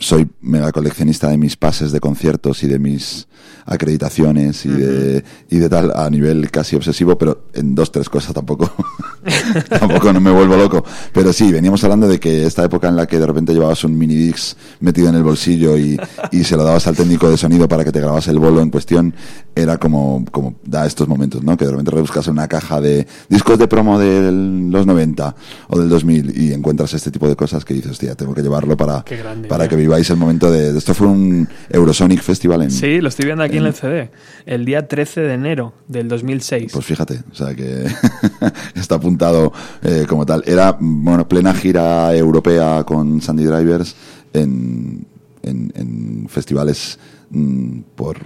[0.00, 3.28] soy mega coleccionista de mis pases de conciertos y de mis
[3.66, 8.34] acreditaciones y de y de tal a nivel casi obsesivo pero en dos tres cosas
[8.34, 8.72] tampoco.
[9.68, 10.84] Tampoco no me vuelvo loco.
[11.12, 13.96] Pero sí veníamos hablando de que esta época en la que de repente llevabas un
[13.96, 15.98] mini disc metido en el bolsillo y,
[16.30, 18.70] y se lo dabas al técnico de sonido para que te grabase el bolo en
[18.70, 19.14] cuestión
[19.54, 23.58] era como como da estos momentos no que de repente rebuscas una caja de discos
[23.58, 25.34] de promo de los 90
[25.68, 28.76] o del 2000 y encuentras este tipo de cosas que dices hostia tengo que llevarlo
[28.76, 29.04] para
[29.48, 33.24] para que viváis el momento de esto fue un Eurosonic Festival en Sí, lo estoy
[33.26, 34.10] viendo aquí en en- el CD.
[34.46, 36.70] El día 13 de enero del 2006.
[36.72, 37.86] Pues fíjate, o sea que
[38.76, 40.44] está apuntado eh, como tal.
[40.46, 43.96] Era, bueno, plena gira europea con Sandy Drivers
[44.32, 45.04] en,
[45.42, 46.96] en, en festivales
[47.30, 48.16] mm, por,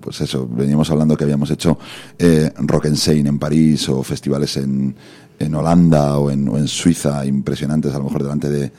[0.00, 1.78] pues eso, veníamos hablando que habíamos hecho
[2.18, 4.94] eh, Rock and en París o festivales en,
[5.38, 8.70] en Holanda o en, o en Suiza impresionantes, a lo mejor delante de...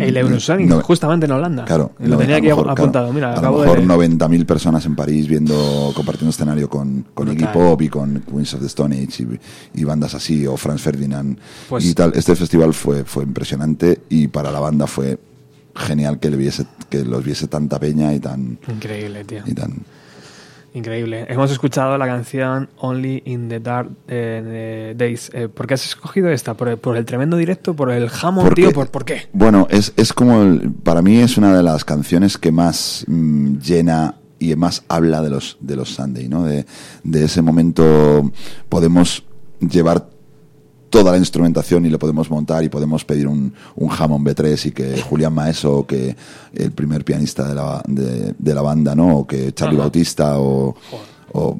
[0.00, 1.64] el Eurosonic, no- justamente en Holanda.
[1.64, 3.12] Claro, Lo no- tenía aquí mejor, apuntado.
[3.12, 4.14] Mira, a acabo lo mejor de...
[4.16, 7.46] 90.000 personas en París viendo, compartiendo escenario con, con Iggy.
[7.52, 9.22] Pop y con Queens of the Stone Age
[9.74, 12.12] y, y bandas así, o Franz Ferdinand Pues- y tal.
[12.14, 15.18] Este festival fue, fue impresionante y para la banda fue
[15.74, 18.58] genial que, le viese, que los viese tanta peña y tan...
[18.68, 19.42] Increíble, tío.
[19.46, 19.72] Y tan
[20.76, 21.24] Increíble.
[21.30, 25.30] Hemos escuchado la canción Only in the Dark eh, Days.
[25.32, 26.52] Eh, ¿Por qué has escogido esta?
[26.52, 27.74] ¿Por el, por el tremendo directo?
[27.74, 28.72] ¿Por el jamón, Porque- tío?
[28.72, 29.22] ¿Por, ¿Por qué?
[29.32, 33.56] Bueno, es, es como, el- para mí es una de las canciones que más mm,
[33.56, 36.44] llena y más habla de los, de los Sunday, ¿no?
[36.44, 36.66] De,
[37.04, 38.30] de ese momento
[38.68, 39.24] podemos
[39.60, 40.10] llevar
[40.90, 44.70] toda la instrumentación y lo podemos montar y podemos pedir un, un Hammond B3 y
[44.72, 46.16] que Julián Maeso, o que
[46.54, 49.18] el primer pianista de la, de, de la banda, ¿no?
[49.18, 49.84] O que Charlie Ajá.
[49.84, 50.74] Bautista o,
[51.32, 51.56] o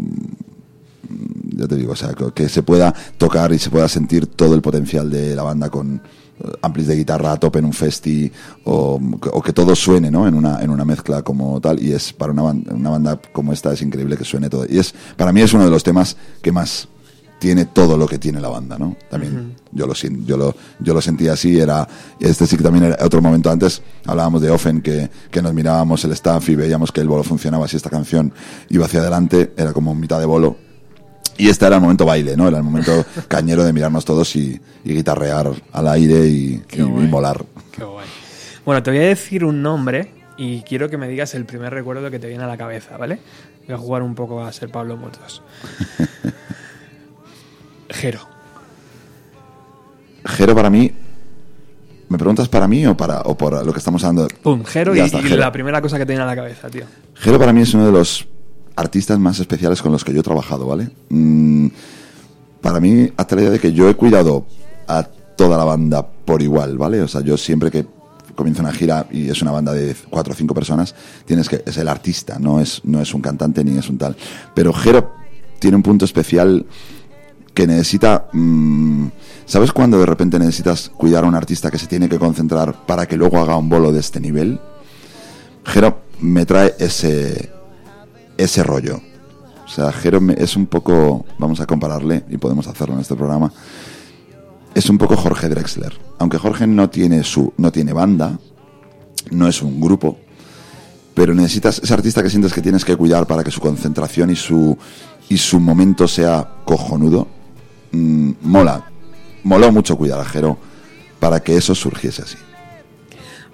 [1.56, 4.62] ya te digo, o sea, que- se pueda tocar y se pueda sentir todo el
[4.62, 5.96] potencial de la banda con
[6.38, 8.30] eh, amplis de guitarra a tope en un festi
[8.64, 9.00] o,
[9.32, 10.26] o que todo suene, ¿no?
[10.26, 13.52] En una, en una mezcla como tal y es para una, ban- una banda como
[13.52, 16.16] esta es increíble que suene todo y es para mí es uno de los temas
[16.42, 16.88] que más
[17.38, 18.96] tiene todo lo que tiene la banda, ¿no?
[19.10, 21.86] También yo lo yo lo yo lo sentía así, era
[22.18, 26.02] este sí que también era otro momento antes hablábamos de Offen que, que nos mirábamos
[26.04, 28.32] el staff y veíamos que el bolo funcionaba si esta canción
[28.70, 30.56] iba hacia adelante, era como mitad de bolo
[31.38, 32.48] y este era el momento baile, ¿no?
[32.48, 36.82] Era el momento cañero de mirarnos todos y, y guitarrear al aire y, y- y
[36.82, 37.44] molar.
[37.72, 38.06] Qué guay.
[38.64, 42.10] Bueno, te voy a decir un nombre y quiero que me digas el primer recuerdo
[42.10, 43.18] que te viene a la cabeza, ¿vale?
[43.66, 45.42] Voy a jugar un poco a ser Pablo Motos.
[47.90, 48.20] Jero.
[50.24, 50.90] Jero para mí,
[52.08, 54.28] ¿me preguntas para mí o para o por lo que estamos hablando?
[54.42, 56.84] Pum, Jero y, la primera cosa que te viene a la cabeza, tío.
[57.14, 58.26] Jero para mí es uno de los
[58.74, 60.90] artistas más especiales con los que yo he trabajado, ¿vale?
[61.08, 61.68] Mm,
[62.60, 64.46] para mí, hasta la idea de que yo he cuidado
[64.88, 67.00] a toda la banda por igual, ¿vale?
[67.02, 67.86] O sea, yo siempre que
[68.34, 71.76] comienzo una gira y es una banda de cuatro o cinco personas, tienes que es
[71.78, 74.16] el artista, no es no es un cantante ni es un tal.
[74.54, 75.14] Pero Jero
[75.58, 76.66] tiene un punto especial
[77.56, 78.28] que necesita.
[78.32, 79.06] mm,
[79.46, 83.06] ¿Sabes cuando de repente necesitas cuidar a un artista que se tiene que concentrar para
[83.06, 84.60] que luego haga un bolo de este nivel?
[85.64, 87.50] Jero me trae ese
[88.36, 89.00] ese rollo.
[89.64, 93.50] O sea, Jero es un poco, vamos a compararle y podemos hacerlo en este programa.
[94.74, 98.38] Es un poco Jorge Drexler, aunque Jorge no tiene su no tiene banda,
[99.30, 100.18] no es un grupo,
[101.14, 104.36] pero necesitas ese artista que sientes que tienes que cuidar para que su concentración y
[104.36, 104.76] su
[105.30, 107.35] y su momento sea cojonudo.
[107.96, 108.84] Mm, mola,
[109.42, 110.58] moló mucho cuidar a Jero
[111.18, 112.36] para que eso surgiese así.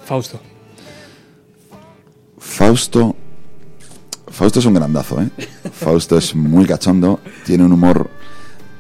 [0.04, 0.40] Fausto.
[2.38, 3.14] Fausto.
[4.28, 5.28] Fausto es un grandazo, ¿eh?
[5.72, 8.10] Fausto es muy cachondo, tiene un humor.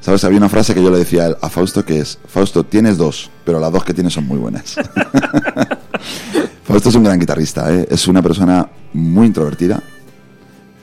[0.00, 0.24] ¿Sabes?
[0.24, 2.96] Había una frase que yo le decía a él- a Fausto que es: Fausto, tienes
[2.98, 4.74] dos, pero las dos que tienes son muy buenas.
[6.64, 7.86] Fausto es un gran guitarrista, ¿eh?
[7.88, 9.80] Es una persona muy introvertida,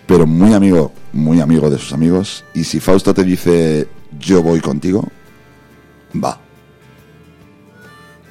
[0.07, 2.45] pero muy amigo, muy amigo de sus amigos.
[2.53, 3.87] Y si Fausto te dice
[4.19, 5.07] yo voy contigo,
[6.15, 6.39] va,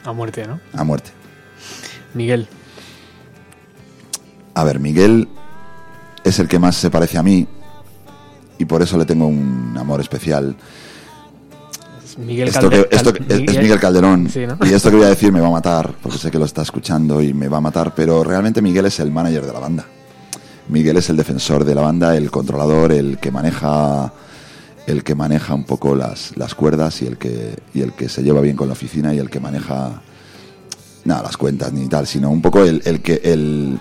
[0.05, 0.61] A muerte, ¿no?
[0.73, 1.11] a muerte.
[2.15, 2.49] Miguel.
[4.55, 5.29] A ver, Miguel
[6.25, 7.47] es el que más se parece a mí
[8.59, 10.57] y por eso le tengo un amor especial.
[12.05, 14.59] Es Miguel Esto, que- Calde- esto Cal- que- es, es Miguel Calderón Sí, ¿no?
[14.67, 16.63] y esto que voy a decir me va a matar porque sé que lo está
[16.63, 19.85] escuchando y me va a matar, pero realmente Miguel es el manager de la banda.
[20.69, 24.13] Miguel es el defensor de la banda, el controlador, el que maneja
[24.89, 28.23] el que maneja un poco las, las cuerdas y el que y el que se
[28.23, 30.01] lleva bien con la oficina y el que maneja
[31.05, 33.79] nada, las cuentas ni tal, sino un poco el, el que el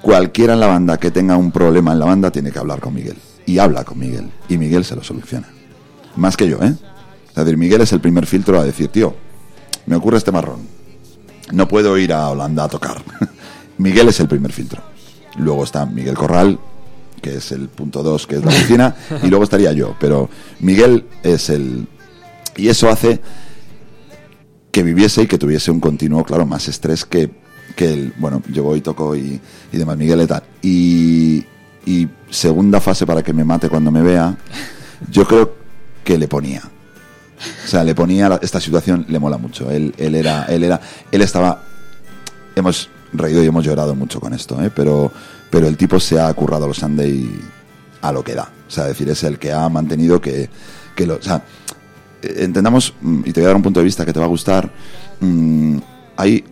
[0.00, 2.94] cualquiera en la banda que tenga un problema en la banda tiene que hablar con
[2.94, 3.16] Miguel
[3.46, 5.48] y habla con Miguel y Miguel se lo soluciona.
[6.14, 6.74] Más que yo, ¿eh?
[7.28, 9.14] Es decir, Miguel es el primer filtro a decir, tío,
[9.86, 10.60] me ocurre este marrón.
[11.52, 13.02] No puedo ir a Holanda a tocar.
[13.78, 14.82] Miguel es el primer filtro.
[15.36, 16.58] Luego está Miguel Corral,
[17.18, 19.96] que es el punto 2, que es la oficina, y luego estaría yo.
[20.00, 20.28] Pero
[20.60, 21.86] Miguel es el...
[22.56, 23.20] Y eso hace
[24.70, 27.30] que viviese y que tuviese un continuo, claro, más estrés que,
[27.76, 28.12] que el...
[28.18, 29.40] Bueno, yo voy, toco y,
[29.72, 30.42] y demás, Miguel y tal.
[30.62, 31.44] Y,
[31.86, 34.36] y segunda fase para que me mate cuando me vea,
[35.10, 35.54] yo creo
[36.04, 36.62] que le ponía.
[37.64, 39.70] O sea, le ponía esta situación, le mola mucho.
[39.70, 41.62] Él, él era, él era, él estaba.
[42.56, 44.70] Hemos reído y hemos llorado mucho con esto, ¿eh?
[44.74, 45.10] pero,
[45.50, 47.28] pero el tipo se ha currado los Sunday
[48.02, 48.50] a lo que da.
[48.66, 50.48] O sea, es decir, es el que ha mantenido que,
[50.94, 51.16] que lo.
[51.16, 51.42] O sea,
[52.22, 54.26] eh, entendamos, mm, y te voy a dar un punto de vista que te va
[54.26, 54.70] a gustar.
[55.20, 55.78] mm,
[56.16, 56.44] hay.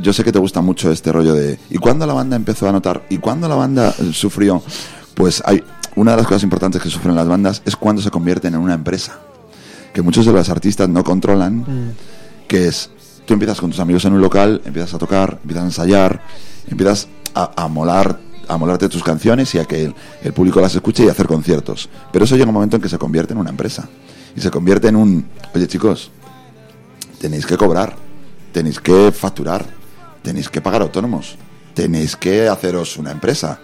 [0.00, 1.58] Yo sé que te gusta mucho este rollo de.
[1.70, 3.04] ¿Y cuándo la banda empezó a notar?
[3.10, 4.62] ¿Y cuándo la banda eh, sufrió?
[5.14, 5.62] Pues hay.
[5.96, 8.74] Una de las cosas importantes que sufren las bandas es cuando se convierten en una
[8.74, 9.18] empresa
[9.92, 11.94] que muchos de los artistas no controlan,
[12.46, 12.90] que es,
[13.28, 16.22] tú empiezas con tus amigos en un local, empiezas a tocar, empiezas a ensayar,
[16.66, 18.18] empiezas a, molar
[18.48, 21.90] a molarte tus canciones y a que el, el público las escuche y hacer conciertos.
[22.10, 23.86] Pero eso llega un momento en que se convierte en una empresa.
[24.34, 26.10] Y se convierte en un, oye chicos,
[27.20, 27.96] tenéis que cobrar,
[28.50, 29.66] tenéis que facturar,
[30.22, 31.36] tenéis que pagar autónomos,
[31.74, 33.60] tenéis que haceros una empresa.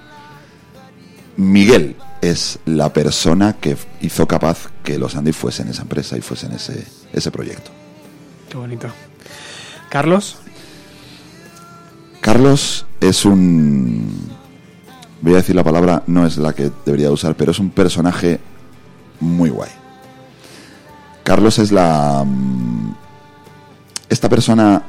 [1.39, 6.53] Miguel es la persona que hizo capaz que los Andy fuesen esa empresa y fuesen
[6.53, 6.85] ese,
[7.15, 7.71] ese proyecto.
[8.51, 8.89] Qué bonito.
[9.95, 10.39] Carlos.
[12.21, 14.09] Carlos es un...
[15.21, 18.41] Voy a decir la palabra, no es la que debería usar, pero es un personaje
[19.21, 19.71] muy guay.
[21.23, 22.25] Carlos es la...
[22.27, 22.93] mm,
[24.09, 24.83] Esta persona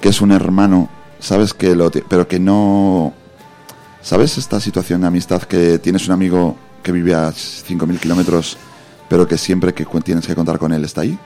[0.00, 0.88] que es un hermano,
[1.20, 1.90] sabes que lo...
[1.90, 3.12] pero que no...
[4.00, 8.56] ¿Sabes esta situación de amistad que tienes un amigo que vive a 5.000 kilómetros,
[9.10, 11.18] pero que siempre que tienes que contar con él está ahí?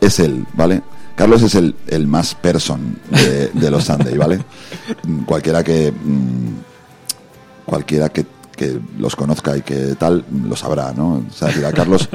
[0.00, 0.82] Es él, ¿vale?
[1.16, 4.38] Carlos es el, el más person de, de los Sunday, ¿vale?
[5.04, 5.92] Mm, Cualquiera que.
[5.92, 6.54] mm,
[7.66, 8.26] Cualquiera que,
[8.56, 11.22] que los conozca y que tal, lo sabrá, ¿no?
[11.28, 12.08] O sea, decir, a Carlos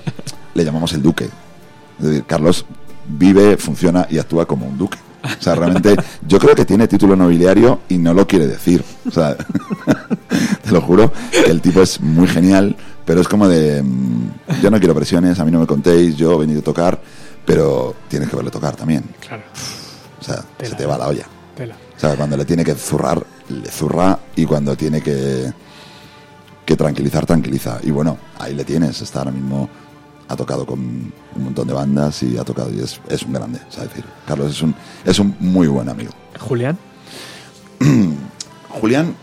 [0.54, 1.30] le llamamos el duque.
[2.00, 2.66] Es decir, Carlos
[3.08, 4.98] vive, funciona y actúa como un duque.
[5.24, 5.96] O sea, realmente
[6.28, 8.84] yo creo que tiene título nobiliario y no lo quiere decir.
[9.08, 9.36] O sea,
[10.64, 12.76] te lo juro, que el tipo es muy genial,
[13.06, 16.34] pero es como de, mm, yo no quiero presiones, a mí no me contéis, yo
[16.34, 17.00] he venido a tocar,
[17.46, 19.04] pero tienes que verle tocar también.
[19.26, 19.44] Claro.
[20.20, 21.26] O sea, Tela, se te va la olla.
[21.56, 21.76] Tela.
[21.96, 25.54] O sea, cuando le tiene que zurrar, le zurra y cuando tiene que,
[26.66, 27.80] que tranquilizar, tranquiliza.
[27.84, 29.70] Y bueno, ahí le tienes, está ahora mismo,
[30.28, 33.60] ha tocado con un montón de bandas y ha tocado y es, es un grande,
[33.68, 34.76] o sea, decir, Carlos es un,
[35.06, 36.12] es un muy buen amigo.
[36.40, 36.78] Julián.
[38.70, 39.16] Julián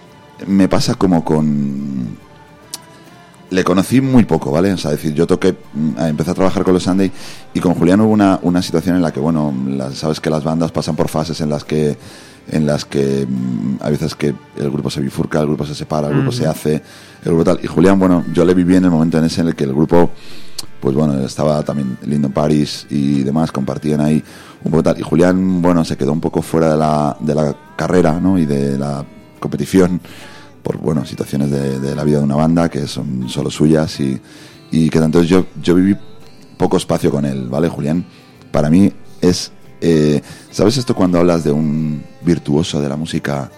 [0.46, 2.18] me pasa como con...
[3.52, 4.72] Le conocí muy poco, ¿vale?
[4.72, 7.12] O sea, decir, yo toqué, mm, empecé a trabajar con los Sunday
[7.52, 10.42] y con Julián hubo una, una situación en la que, bueno, las- sabes que las
[10.42, 11.96] bandas pasan por fases en las que
[12.50, 16.08] en las que mm, hay veces que el grupo se bifurca, el grupo se separa,
[16.08, 16.34] el grupo Mm.
[16.34, 16.74] se hace,
[17.24, 17.60] el grupo tal.
[17.62, 19.72] Y Julián, bueno, yo le viví en el momento en ese en el que el
[19.72, 20.10] grupo,
[20.80, 24.24] pues bueno, estaba también lindo en París y demás, compartían ahí
[24.64, 24.98] un poco tal.
[24.98, 28.36] Y Julián, bueno, se quedó un poco fuera de la, de la carrera, ¿no?
[28.38, 29.04] Y de la
[29.38, 30.00] competición
[30.62, 34.20] por, bueno, situaciones de, la vida de una banda que son solo suyas y,
[34.70, 35.96] y que entonces yo, yo viví
[36.56, 37.68] poco espacio con él, ¿vale?
[37.68, 38.04] Julián,
[38.50, 39.52] para mí es...
[39.80, 43.50] eh, ¿Sabes esto cuando hablas de un virtuoso de la música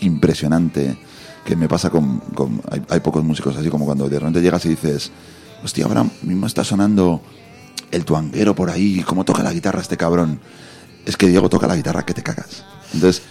[0.00, 0.96] impresionante?
[1.44, 2.18] Que me pasa con...
[2.34, 5.10] con- hay, hay pocos músicos así como cuando de repente llegas y dices,
[5.62, 7.22] hostia, ahora mismo está sonando
[7.90, 10.40] el tuanguero por ahí, ¿cómo toca la guitarra este cabrón?
[11.06, 12.64] Es que Diego toca la guitarra que te cagas.
[12.92, 13.22] Entonces,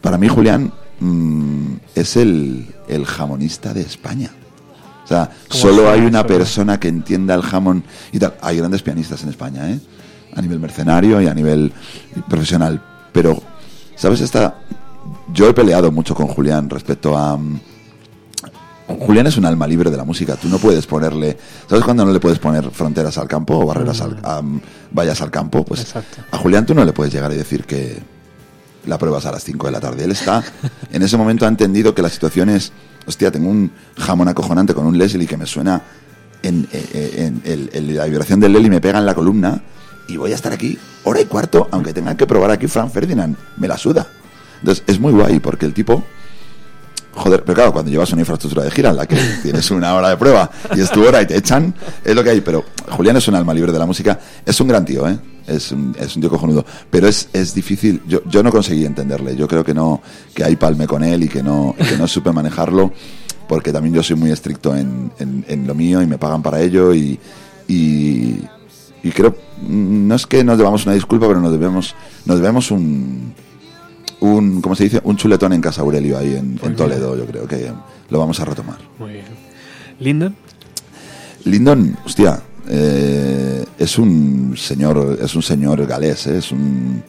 [0.00, 4.30] para mí Julián mm, es el, el jamonista de España.
[5.04, 7.82] O sea, ¿Cómo solo hay una persona que entienda el jamón
[8.12, 8.34] y tal.
[8.42, 9.80] Hay grandes pianistas en España, ¿eh?
[10.34, 11.72] A nivel mercenario y a nivel
[12.28, 12.82] profesional.
[13.12, 13.42] Pero,
[13.96, 14.56] ¿sabes esta?
[15.32, 17.60] Yo he peleado mucho con Julián respecto a, mm,
[19.00, 20.36] Julián es un alma libre de la música.
[20.36, 21.36] Tú no puedes ponerle.
[21.68, 24.18] ¿Sabes cuando no le puedes poner fronteras al campo o barreras al.
[24.22, 24.42] a-
[24.92, 25.64] vallas al campo?
[25.64, 26.18] Pues Exacto.
[26.30, 27.98] a Julián tú no le puedes llegar y decir que
[28.88, 30.04] la pruebas a las 5 de la tarde.
[30.04, 30.42] Él está.
[30.90, 32.72] En ese momento ha entendido que la situación es.
[33.06, 35.82] Hostia, tengo un jamón acojonante con un Leslie que me suena.
[36.42, 39.62] En, en- en- la vibración del Leslie me pega en la columna.
[40.08, 43.36] Y voy a estar aquí hora y cuarto, aunque tenga que probar aquí Frank Ferdinand.
[43.58, 44.06] Me la suda.
[44.60, 46.02] Entonces es muy guay porque el tipo.
[47.12, 50.10] Joder, pero claro, cuando llevas una infraestructura de gira en la que tienes una hora
[50.10, 51.74] de prueba y es tu hora y te echan,
[52.04, 52.40] es lo que hay.
[52.40, 55.18] Pero Julián es un alma libre de la música, es un gran tío, ¿eh?
[55.48, 56.64] Es un, es un tío cojonudo.
[56.90, 59.34] Pero es, es difícil, yo, yo no conseguí entenderle.
[59.36, 60.00] Yo creo que no,
[60.34, 62.92] que hay palme con él y que no, que no supe manejarlo,
[63.48, 66.60] porque también yo soy muy estricto en, en- en lo mío y me pagan para
[66.60, 67.18] ello y,
[67.66, 68.38] y,
[69.02, 69.34] y creo,
[69.66, 71.94] no es que nos debamos una disculpa, pero nos debemos,
[72.26, 73.32] nos debemos un,
[74.20, 75.00] un, ¿cómo se dice?
[75.04, 77.72] Un chuletón en Casa Aurelio ahí en, en Toledo, yo creo que
[78.10, 78.76] lo vamos a retomar.
[78.98, 79.24] Muy bien.
[80.00, 80.36] ¿Lyndon?
[81.44, 86.38] Lyndon, hostia, eh, es un señor, es un señor galés, ¿eh?
[86.38, 87.02] es un,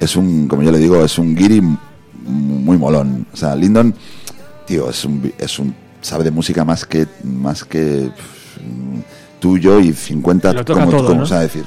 [0.00, 1.60] es un, como yo le digo, es un guiri
[2.26, 3.26] muy molón.
[3.32, 3.94] O sea, Lyndon,
[4.66, 8.10] tío, es un, es un, sabe de música más que, más que
[9.40, 11.26] tú, yo y 50, Lo toca como, todo, como- ¿no?
[11.26, 11.64] sea, decir,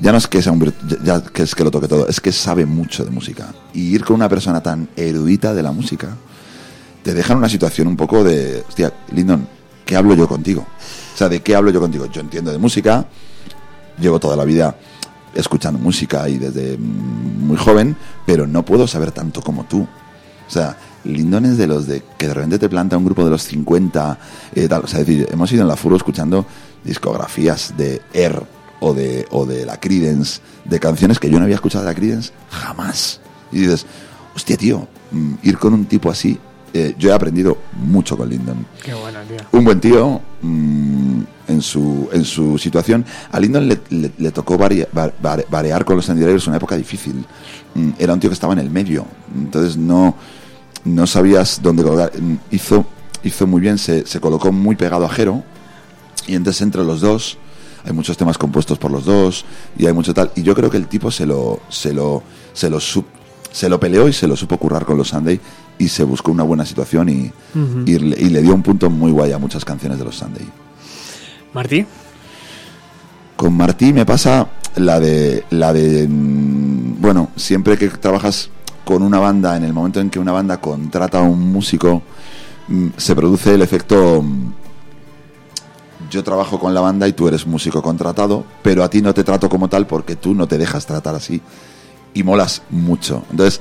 [0.00, 0.72] ya no es que sea un,
[1.04, 3.52] ya que es que lo toque todo, es que sabe mucho de música.
[3.74, 6.08] Y ir con una persona tan erudita de la música,
[7.02, 9.46] te deja en una situación un poco de, hostia, Lyndon,
[9.88, 10.66] ¿qué hablo yo contigo?
[11.14, 12.04] O sea, ¿de qué hablo yo contigo?
[12.12, 13.06] Yo entiendo de música,
[13.98, 14.76] llevo toda la vida
[15.34, 17.96] escuchando música y desde mm, muy joven,
[18.26, 19.80] pero no puedo saber tanto como tú.
[19.80, 23.30] O sea, Lyndon es de los de que de repente te planta un grupo de
[23.30, 24.18] los 50,
[24.54, 24.82] eh, tal.
[24.84, 26.44] O sea, es decir, hemos ido en la furo escuchando
[26.84, 28.42] discografías de Air
[28.80, 31.96] o de, o de la Credence, de canciones que yo no había escuchado de la
[31.96, 33.22] Credence jamás.
[33.52, 33.86] Y dices,
[34.36, 36.38] hostia, tío, mm, ir con un tipo así,
[36.78, 39.36] eh, yo he aprendido mucho con Lyndon Qué buena, tío.
[39.52, 43.04] un buen tío mm, en, su, en su situación.
[43.32, 46.56] A Lyndon le, le- le tocó varia- va- va- variar con los Sandy Drivers una
[46.56, 47.24] época difícil.
[47.74, 50.14] Mm, era un tío que estaba en el medio, entonces no,
[50.84, 52.12] no sabías dónde colocar.
[52.20, 52.84] Mm, Hizo,
[53.22, 55.42] hizo muy bien, se, se colocó muy pegado a Jero
[56.26, 57.38] y entonces entre los dos
[57.84, 59.44] hay muchos temas compuestos por los dos
[59.78, 60.30] y hay mucho tal.
[60.34, 62.22] Y yo creo que el tipo se lo, se lo,
[62.52, 63.06] se lo, sup-
[63.50, 65.40] se lo peleó y se lo supo currar con los Sunday
[65.78, 67.32] y se buscó una buena situación y,
[67.86, 70.46] y, le, y le dio un punto muy guay a muchas canciones de los Sunday.
[71.54, 71.86] ¿Martí?
[73.36, 78.50] Con Martí me pasa la de la de mm, bueno, siempre que trabajas
[78.84, 82.02] con una banda, en el momento en que una banda contrata a un músico,
[82.68, 84.52] mm, se produce el efecto mm,
[86.10, 89.24] yo trabajo con la banda y tú eres músico contratado, pero a ti no te
[89.24, 91.42] trato como tal porque tú no te dejas tratar así
[92.14, 93.24] y molas mucho.
[93.30, 93.60] Entonces,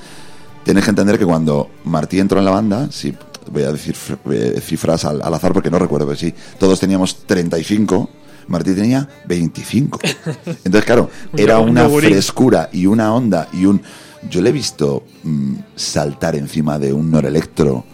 [0.68, 3.14] tienes que entender que cuando Martí entró en la banda, sí,
[3.50, 7.26] voy a decir fr- cifras al, al azar porque no recuerdo, pero sí, todos teníamos
[7.26, 8.10] 35,
[8.50, 10.00] Martí tenía 25.
[10.66, 13.82] Entonces, claro, era una frescura y una onda y un...
[14.30, 17.86] Yo le he visto mm, saltar encima de un Norelectro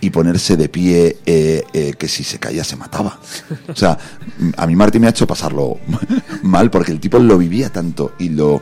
[0.00, 3.20] y ponerse de pie eh, eh, que si se caía se mataba.
[3.68, 3.96] O sea,
[4.38, 5.78] mm, a mí Martí me ha hecho pasarlo
[6.42, 8.60] mal porque el tipo lo vivía tanto y lo,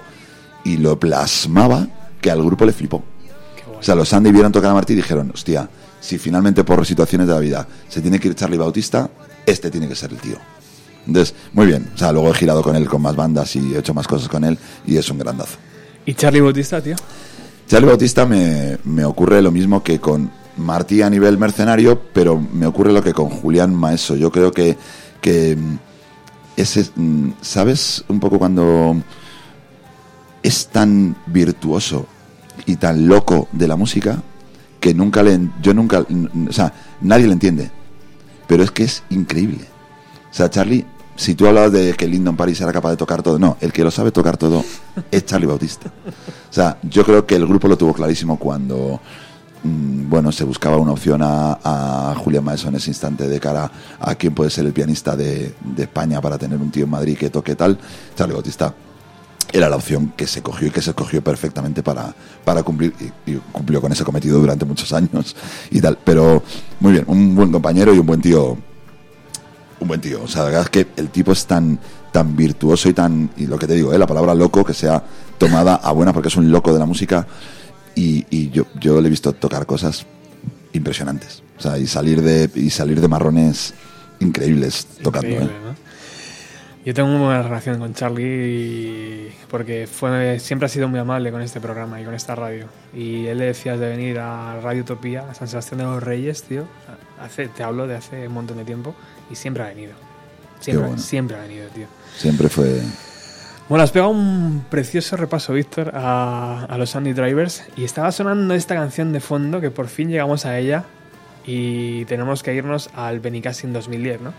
[0.64, 1.86] y lo plasmaba
[2.20, 3.02] que al grupo le flipó.
[3.80, 5.68] O sea, los Sandy vieron tocar a Martí y dijeron, hostia,
[6.00, 9.10] si finalmente por situaciones de la vida se tiene que ir Charlie Bautista,
[9.46, 10.36] este tiene que ser el tío.
[11.06, 11.90] Entonces, muy bien.
[11.94, 14.28] O sea, luego he girado con él con más bandas y he hecho más cosas
[14.28, 15.56] con él y es un grandazo.
[16.04, 16.96] ¿Y Charlie Bautista, tío?
[17.66, 22.66] Charlie Bautista me, me ocurre lo mismo que con Martí a nivel mercenario, pero me
[22.66, 24.14] ocurre lo que con Julián Maeso.
[24.14, 24.76] Yo creo que,
[25.22, 25.78] que mm,
[26.56, 28.04] ese, mm, ¿sabes?
[28.08, 28.96] Un poco cuando
[30.42, 32.06] es tan virtuoso
[32.66, 34.22] y tan loco de la música
[34.80, 36.00] que nunca le, yo nunca,
[36.48, 37.70] o sea, nadie le entiende,
[38.46, 39.64] pero es que es increíble.
[40.30, 43.38] O sea, Charlie, si tú hablabas de que Lyndon Paris era capaz de tocar todo,
[43.38, 44.64] no, el que lo sabe tocar todo
[45.10, 45.92] es Charlie Bautista.
[46.08, 49.00] O sea, yo creo que el grupo lo tuvo clarísimo cuando,
[49.62, 53.70] mm, bueno, se buscaba una opción a, a Julián Maeso en ese instante de cara
[54.00, 57.28] a quién puede ser el pianista de España para tener un tío en Madrid que
[57.28, 57.78] toque tal.
[58.16, 58.74] Charlie Bautista
[59.52, 62.14] era la opción que se cogió y que se cogió perfectamente para,
[62.44, 65.36] para cumplir y, y cumplió con ese cometido durante muchos años
[65.70, 65.98] y tal.
[66.04, 66.42] Pero
[66.80, 68.56] muy bien, un buen compañero y un buen tío.
[69.80, 70.22] Un buen tío.
[70.22, 71.78] O sea, la verdad es que el tipo es tan,
[72.12, 73.30] tan virtuoso y tan.
[73.36, 73.98] Y lo que te digo, ¿eh?
[73.98, 75.02] la palabra loco que sea
[75.38, 77.26] tomada a buena porque es un loco de la música.
[77.94, 80.06] Y, y yo, yo le he visto tocar cosas
[80.72, 81.42] impresionantes.
[81.58, 83.74] O sea, y salir de, y salir de marrones
[84.20, 85.28] increíbles tocando.
[85.28, 85.64] Increíble, ¿eh?
[85.64, 85.89] ¿no?
[86.82, 91.42] Yo tengo muy buena relación con Charlie porque fue, siempre ha sido muy amable con
[91.42, 92.68] este programa y con esta radio.
[92.94, 96.42] Y él le decía de venir a Radio Utopía, a San Sebastián de los Reyes,
[96.44, 96.64] tío.
[97.20, 98.94] Hace, te hablo de hace un montón de tiempo
[99.30, 99.92] y siempre ha venido.
[100.60, 101.02] Siempre, bueno.
[101.02, 101.86] siempre ha venido, tío.
[102.16, 102.80] Siempre fue...
[103.68, 108.54] Bueno, has pegado un precioso repaso, Víctor, a, a los Andy Drivers y estaba sonando
[108.54, 110.84] esta canción de fondo que por fin llegamos a ella
[111.46, 114.32] y tenemos que irnos al Benicassin 2010, ¿no?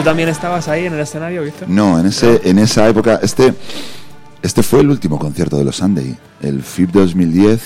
[0.00, 1.68] ¿Tú también estabas ahí en el escenario, Víctor?
[1.68, 3.52] No, en, ese, en esa época, este,
[4.40, 7.60] este fue el último concierto de los Sunday, el FIP 2010.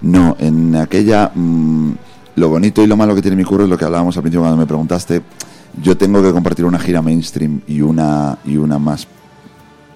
[0.00, 1.92] No, en aquella, mm,
[2.36, 4.40] lo bonito y lo malo que tiene mi curro es lo que hablábamos al principio
[4.40, 5.20] cuando me preguntaste.
[5.82, 9.06] Yo tengo que compartir una gira mainstream y una, y una más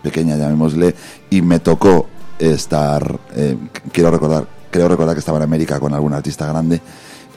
[0.02, 0.94] pequeña, llamémosle,
[1.30, 2.08] y me tocó
[2.38, 3.56] estar, eh,
[3.90, 6.78] quiero recordar, creo recordar que estaba en América con algún artista grande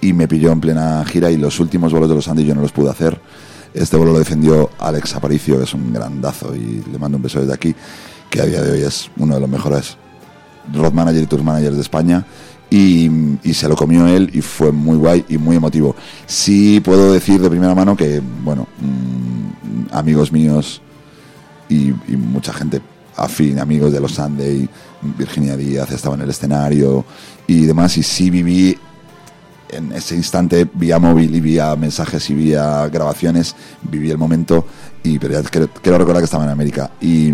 [0.02, 2.62] y me pilló en plena gira y los últimos vuelos de los Andy yo no
[2.62, 3.22] los pude hacer.
[3.74, 7.40] Este vuelo lo defendió Alex Aparicio, que es un grandazo y le mando un beso
[7.40, 7.76] desde aquí,
[8.30, 9.98] que a día de hoy es uno de los mejores
[10.74, 12.26] road manager y tour managers de España.
[12.70, 13.08] Y,
[13.44, 15.96] y se lo comió él y fue muy guay y muy emotivo.
[16.26, 20.82] Sí puedo decir de primera mano que, bueno, mm, amigos míos
[21.70, 22.82] y, y mucha gente
[23.16, 24.68] afín, amigos de los Sunday,
[25.18, 27.06] Virginia Díaz estaba en el escenario
[27.46, 28.78] y demás, y sí viví
[29.76, 34.66] en ese instante vía móvil y vía mensajes y vía grabaciones, viví el momento,
[35.04, 37.32] y pero ya quiero, quiero recordar que estaba en América y,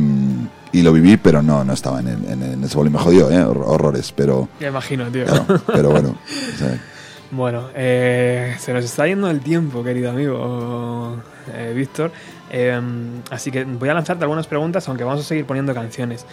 [0.71, 3.43] y lo viví, pero no, no estaba en, el- en, ese y me jodió, ¿eh?
[3.43, 5.25] Hor- horrores, pero, Ya imagino, tío.
[5.25, 6.15] claro, pero bueno,
[7.31, 11.17] Bueno, eh, se nos está yendo el tiempo, querido amigo
[11.53, 12.11] eh, Víctor.
[12.51, 12.81] Eh,
[13.29, 16.25] así que voy a lanzarte algunas preguntas, aunque vamos a seguir poniendo canciones.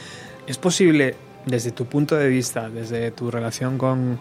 [0.46, 1.14] ¿Es posible,
[1.46, 4.18] desde tu punto de vista, desde tu relación con,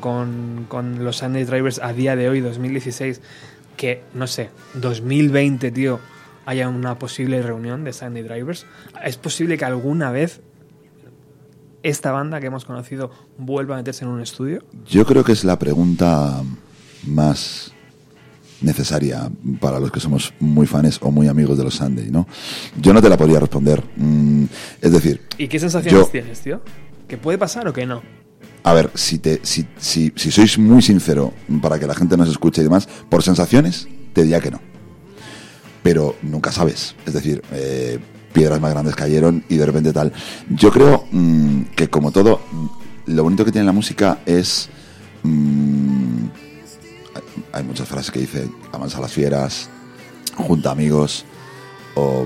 [0.00, 3.20] con, con los Sunday Drivers a día de hoy, 2016,
[3.76, 6.00] que, no sé, 2020, tío,
[6.46, 8.66] haya una posible reunión de Sunday Drivers?
[9.04, 10.40] ¿Es posible que alguna vez
[11.82, 14.62] esta banda que hemos conocido vuelva a meterse en un estudio?
[14.86, 16.42] Yo creo que es la pregunta
[17.06, 17.72] más
[18.60, 19.30] necesaria
[19.60, 22.26] para los que somos muy fans o muy amigos de los Sunday, ¿no?
[22.80, 23.82] Yo no te la podría responder.
[23.96, 24.44] Mm,
[24.80, 26.60] es decir, ¿Y qué sensaciones Yo- tienes, tío?
[27.06, 28.02] ¿Que puede pasar o que no?
[28.64, 31.32] a ver, si, te, si, si, si sois muy sincero
[31.62, 34.60] para que la gente nos escuche y demás, por sensaciones, te diría que no.
[35.82, 36.94] Pero nunca sabes.
[37.06, 37.98] Es decir, eh,
[38.34, 40.12] piedras más grandes cayeron y de repente tal.
[40.50, 42.66] Yo creo mm, que como todo, mm,
[43.14, 44.68] lo bonito que tiene la música es...
[45.22, 46.24] mm,
[47.58, 49.68] hay- muchas frases que dice, avanza las fieras,
[50.36, 51.24] junta amigos
[51.94, 52.24] o,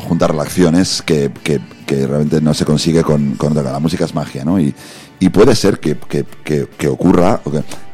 [0.00, 1.60] junta relaciones que, que-
[2.06, 3.54] realmente no se consigue con, con.
[3.54, 4.58] La música es magia, ¿no?
[4.60, 4.74] Y,
[5.30, 7.40] puede ser que, que- ocurra,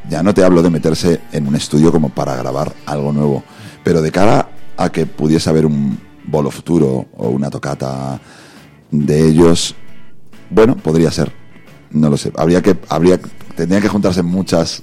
[0.09, 3.43] ya no te hablo de meterse en un estudio como para grabar algo nuevo,
[3.85, 8.21] pero de cara a que pudiese haber un bolo futuro o una tocata
[8.91, 9.75] de ellos,
[10.51, 11.33] bueno, podría ser.
[11.91, 12.33] No lo sé.
[12.37, 13.19] Habría que, habría,
[13.57, 14.83] tendrían que juntarse muchas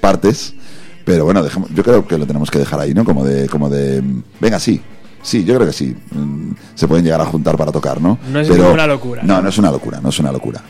[0.00, 0.54] partes,
[1.06, 3.04] pero bueno, dejemos- yo creo que lo tenemos que dejar ahí, ¿no?
[3.04, 4.02] Como de, como de,
[4.40, 4.82] venga, sí.
[5.22, 5.96] Sí, yo creo que sí.
[6.10, 8.18] Mm, Se pueden llegar a juntar para tocar, ¿no?
[8.30, 9.42] No es ninguna locura, No, ¿no?
[9.42, 10.60] no es una locura, no es una locura.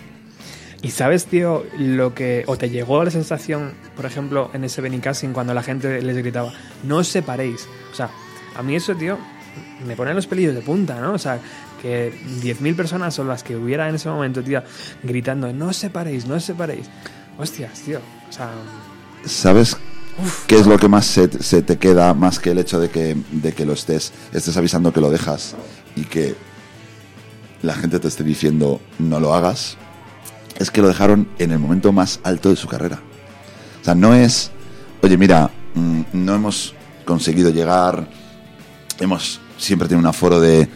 [0.82, 2.44] ¿Y sabes, tío, lo que.
[2.46, 6.52] o te llegó la sensación, por ejemplo, en ese Benicassin cuando la gente les gritaba,
[6.84, 7.66] no os separéis?
[7.92, 8.10] O sea,
[8.56, 9.18] a mí eso, tío,
[9.86, 11.14] me pone los pelillos de punta, ¿no?
[11.14, 11.38] O sea,
[11.82, 14.62] que 10.000 personas son las que hubiera en ese momento, tío,
[15.02, 16.86] gritando, no os separéis, no os separéis.
[17.38, 17.98] Hostias, tío.
[18.28, 18.50] O sea,
[19.24, 19.76] ¿Sabes
[20.46, 23.52] qué es lo que más se, te queda más que el hecho de que, de
[23.52, 25.54] que lo estés, estés avisando que lo dejas
[25.94, 26.34] y que
[27.62, 29.76] la gente te esté diciendo no lo hagas?
[30.58, 33.00] Es que lo dejaron en el momento más alto de su carrera.
[33.80, 34.50] O sea, no es,
[35.02, 36.74] oye, mira, mm, no hemos
[37.04, 38.08] conseguido llegar,
[38.98, 40.68] hemos siempre tenido un aforo de,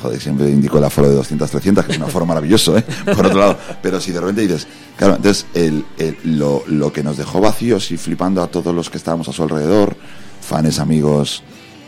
[0.00, 2.84] joder, siempre indico el aforo de 200, 300, que es un aforo maravilloso, ¿eh?
[3.04, 4.66] Por otro lado, pero si de repente dices,
[4.96, 5.46] claro, entonces
[6.24, 9.42] lo, lo que nos dejó vacíos y flipando a todos los que estábamos a su
[9.42, 9.96] alrededor,
[10.40, 11.42] fans, amigos,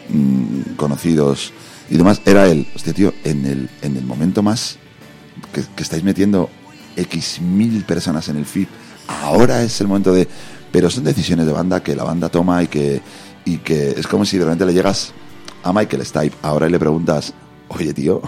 [0.08, 1.52] mm, conocidos
[1.90, 4.78] y demás, era él, hostia, tío, en el, en el momento más
[5.52, 6.50] que, que estáis metiendo
[6.96, 8.68] X mil personas en el feed,
[9.08, 10.28] ahora es el momento de...
[10.72, 13.00] Pero son decisiones de banda que la banda toma y que,
[13.44, 15.12] y que es como si de repente le llegas
[15.62, 17.32] a Michael Stipe ahora y le preguntas,
[17.68, 18.20] oye tío,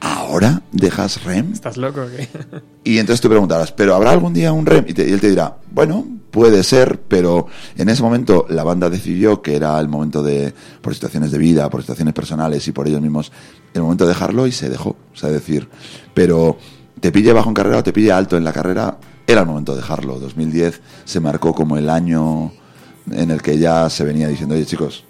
[0.00, 1.52] ¿ahora dejas REM?
[1.52, 2.28] ¿estás loco o qué?
[2.84, 4.84] Y entonces tú preguntarás, ¿pero habrá algún ddía un REM?
[4.88, 7.46] Y, te- y él te dirá, bueno, puede ser, pero
[7.76, 11.68] en ese momento la banda decidió que era el momento de, por situaciones de vida,
[11.68, 13.30] por situaciones personales y por ellos mismos,
[13.74, 14.96] el momento de dejarlo y se dejó.
[15.12, 15.68] O sea, decir,
[16.14, 16.56] pero
[17.00, 18.96] te pille bajo en carrera o te pille alto en la carrera,
[19.26, 20.18] era el momento de dejarlo.
[20.18, 22.52] 2010 se marcó como el año
[23.10, 25.04] en el que ya se venía diciendo, oye chicos,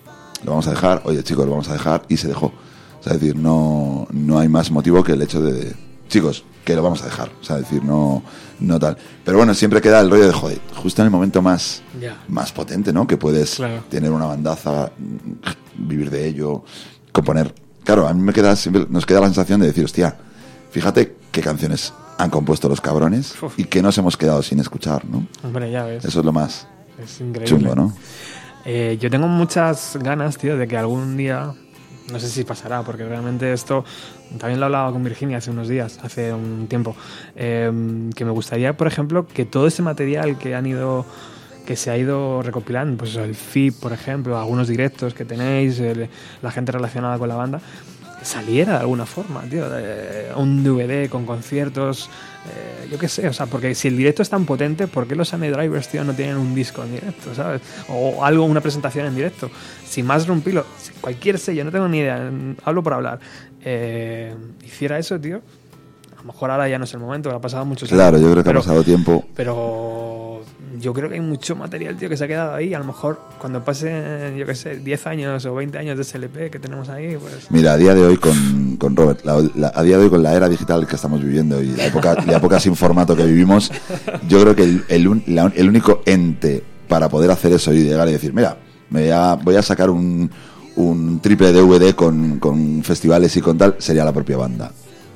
[0.44, 2.52] lo vamos a dejar, oye chicos, lo vamos a dejar, y se dejó.
[3.00, 5.74] O sea, es decir, no, no hay más motivo que el hecho de,
[6.08, 7.30] chicos, que lo vamos a dejar.
[7.40, 8.22] O sea, decir, no,
[8.60, 8.96] no tal.
[9.24, 11.82] Pero bueno, siempre queda el rollo de, joder, justo en el momento más,
[12.28, 13.06] más potente, ¿no?
[13.06, 13.84] Que puedes Claro.
[13.88, 14.90] tener una bandaza,
[15.76, 16.64] vivir de ello,
[17.12, 17.54] componer.
[17.84, 20.16] Claro, a mí me queda siempre, nos queda la sensación de decir, hostia,
[20.70, 23.58] fíjate qué canciones han compuesto los cabrones Uf.
[23.58, 25.26] y que nos hemos quedado sin escuchar, ¿no?
[25.44, 26.04] Hombre, ya ves.
[26.04, 26.66] Eso es lo más
[27.02, 27.44] Es increíble.
[27.48, 27.94] chungo, ¿no?
[28.64, 31.54] Eh, yo tengo muchas ganas, tío, de que algún día,
[32.12, 33.84] no sé si pasará, porque realmente esto,
[34.38, 36.96] también lo hablaba con Virginia hace unos días, hace un tiempo,
[37.36, 37.70] eh,
[38.14, 41.04] que me gustaría, por ejemplo, que todo ese material que han ido
[41.66, 45.82] que se ha ido recopilando, pues el FIP, por ejemplo, algunos directos que tenéis,
[46.40, 47.60] la gente relacionada con la banda,
[48.22, 49.66] saliera de alguna forma, tío,
[50.36, 52.10] un DVD con conciertos,
[52.46, 55.14] eh, yo qué sé, o sea, porque si el directo es tan potente, ¿por qué
[55.14, 57.60] los Sunny Drivers, tío, no tienen un disco en directo, ¿sabes?
[57.88, 59.50] O algo, una presentación en directo.
[59.86, 60.64] Si más rompilo,
[61.00, 62.30] cualquier sello, no tengo ni idea,
[62.64, 63.20] hablo por hablar,
[63.64, 64.34] eh,
[64.64, 65.42] hiciera eso, tío,
[66.28, 68.00] mejor ahora ya no es el momento, ha pasado muchos años.
[68.00, 69.24] Claro, yo creo que pero- ha pasado tiempo.
[69.34, 70.40] pero
[70.80, 72.72] yo creo que hay mucho material, tío, que se ha quedado ahí.
[72.72, 76.50] A lo mejor cuando pasen, yo qué sé, 10 años o 20 años de SLP
[76.50, 77.50] que tenemos ahí, pues...
[77.50, 80.22] Mira, a día de hoy con, con Robert, la- la- a día de hoy con
[80.22, 83.72] la era digital que estamos viviendo y la época, la época sin formato que vivimos,
[84.28, 87.82] yo creo que el, el un- la- el único ente para poder hacer eso y
[87.82, 88.56] llegar y decir, mira,
[88.90, 90.30] me voy, a, voy a sacar un,
[90.76, 94.70] un triple DVD con, con festivales y con tal, sería la propia banda.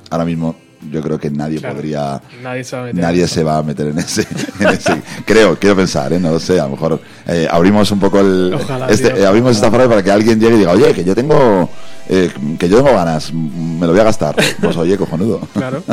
[0.09, 0.55] Ahora mismo
[0.91, 1.75] yo creo que nadie Claro.
[1.75, 2.21] podría...
[2.41, 3.01] Nadie se va a meter.
[3.01, 4.27] Nadie se va a meter en ese,
[4.59, 6.19] en ese- creo, quiero pensar, ¿eh?
[6.19, 9.25] no lo sé, a lo mejor eh, abrimos un poco el, Ojalá, este- tío, eh,
[9.25, 9.65] abrimos ojalá.
[9.67, 11.69] esta frase para que alguien llegue y diga, oye, que yo tengo,
[12.09, 12.29] eh,
[12.59, 14.35] que yo tengo ganas, me lo voy a gastar.
[14.61, 15.47] Pues oye, cojonudo.
[15.53, 15.83] Claro.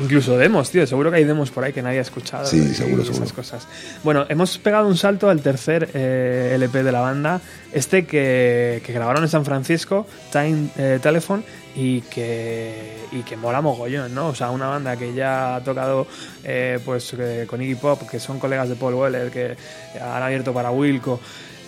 [0.00, 0.84] Incluso demos, tío.
[0.86, 2.44] Seguro que hay demos por ahí que nadie ha escuchado.
[2.46, 3.34] Sí, y seguro, esas seguro.
[3.36, 3.68] cosas.
[4.02, 7.40] Bueno, hemos pegado un salto al tercer eh, LP de la banda.
[7.72, 11.44] Este que, que grabaron en San Francisco, Time eh, Telephone,
[11.74, 14.28] y que, y que mola mogollón, ¿no?
[14.28, 16.06] O sea, una banda que ya ha tocado
[16.44, 19.56] eh, pues eh, con Iggy Pop, que son colegas de Paul Weller, que
[20.00, 21.18] han abierto para Wilco.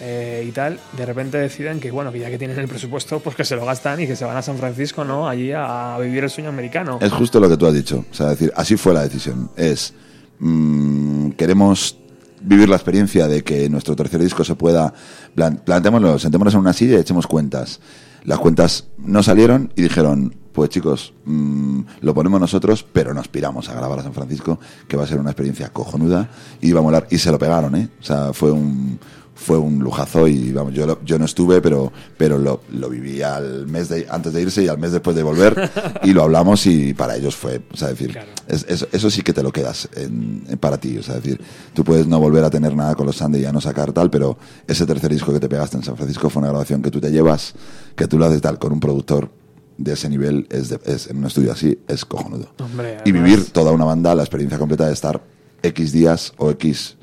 [0.01, 3.35] eh, y tal, de repente deciden que bueno, que ya que tienen el presupuesto, pues
[3.37, 5.29] que se lo gastan y que se van a San Francisco, ¿no?
[5.29, 6.99] Allí a vivir el sueño americano.
[7.01, 8.05] Es justo lo que tú has dicho.
[8.11, 9.51] O sea, decir, así fue la decisión.
[9.57, 9.95] Es,
[10.41, 11.97] mm, queremos
[12.41, 14.93] vivir la experiencia de que nuestro tercer disco se pueda,
[15.35, 17.81] plan- planteémoslo, sentémonos en una silla y echemos cuentas.
[18.25, 23.69] Las cuentas no salieron y dijeron, pues chicos, mm, lo ponemos nosotros, pero nos piramos
[23.69, 26.31] a grabar a San Francisco, que va a ser una experiencia cojonuda
[26.61, 27.07] y va a molar.
[27.11, 27.89] Y se lo pegaron, ¿eh?
[28.01, 28.99] O sea, fue un,
[29.37, 33.21] fue un lujazo y vamos, yo, lo- yo no estuve, pero, pero lo, lo viví
[33.21, 35.71] al mes de, antes de irse y al mes después de volver
[36.05, 38.29] y lo hablamos y para ellos fue, o sea, decir, Claro.
[38.47, 41.41] es- eso, eso sí que te lo quedas en- en- para ti, o sea, decir,
[41.75, 44.09] tú puedes no volver a tener nada con los Sunday y ya no sacar tal,
[44.11, 44.39] pero
[44.69, 47.11] ese tercer disco que te pegaste en San Francisco fue una grabación que tú te
[47.11, 47.55] llevas,
[47.97, 49.31] que tú lo haces tal con un productor
[49.77, 52.53] de ese nivel, es, de- es en un estudio así, es cojonudo.
[52.61, 55.21] Hombre, y vivir toda una banda, la experiencia completa de estar
[55.65, 56.97] X días o X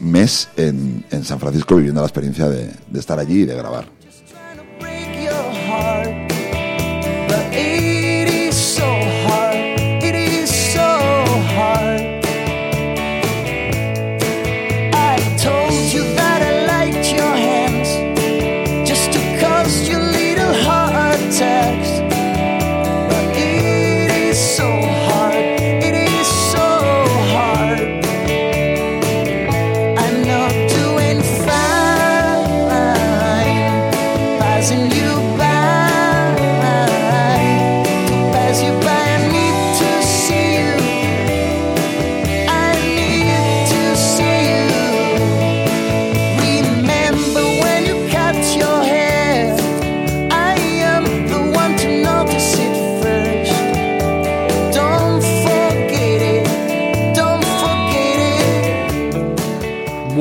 [0.00, 3.93] mes en, en San Francisco viviendo la experiencia de, de estar allí y de grabar.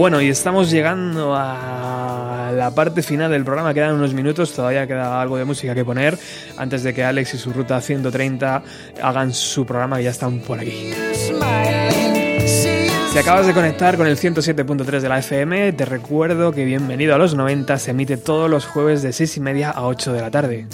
[0.03, 3.73] Bueno, y estamos llegando a la parte final del programa.
[3.73, 6.19] Quedan unos minutos, todavía queda algo de música que poner
[6.57, 8.63] antes de que Alex y su ruta 130
[9.01, 10.91] hagan su programa que ya están por aquí.
[13.13, 17.17] Si acabas de conectar con el 107.3 de la FM, te recuerdo que Bienvenido a
[17.17, 20.29] los 90 se emite todos los jueves de 6 y media a 8 de la
[20.29, 20.67] tarde.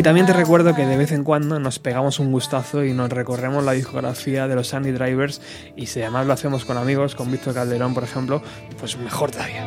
[0.00, 3.10] Y también te recuerdo que de vez en cuando nos pegamos un gustazo y nos
[3.10, 5.42] recorremos la discografía de los Sandy Drivers
[5.76, 8.42] y si además lo hacemos con amigos, con Víctor Calderón por ejemplo,
[8.78, 9.62] pues mejor todavía.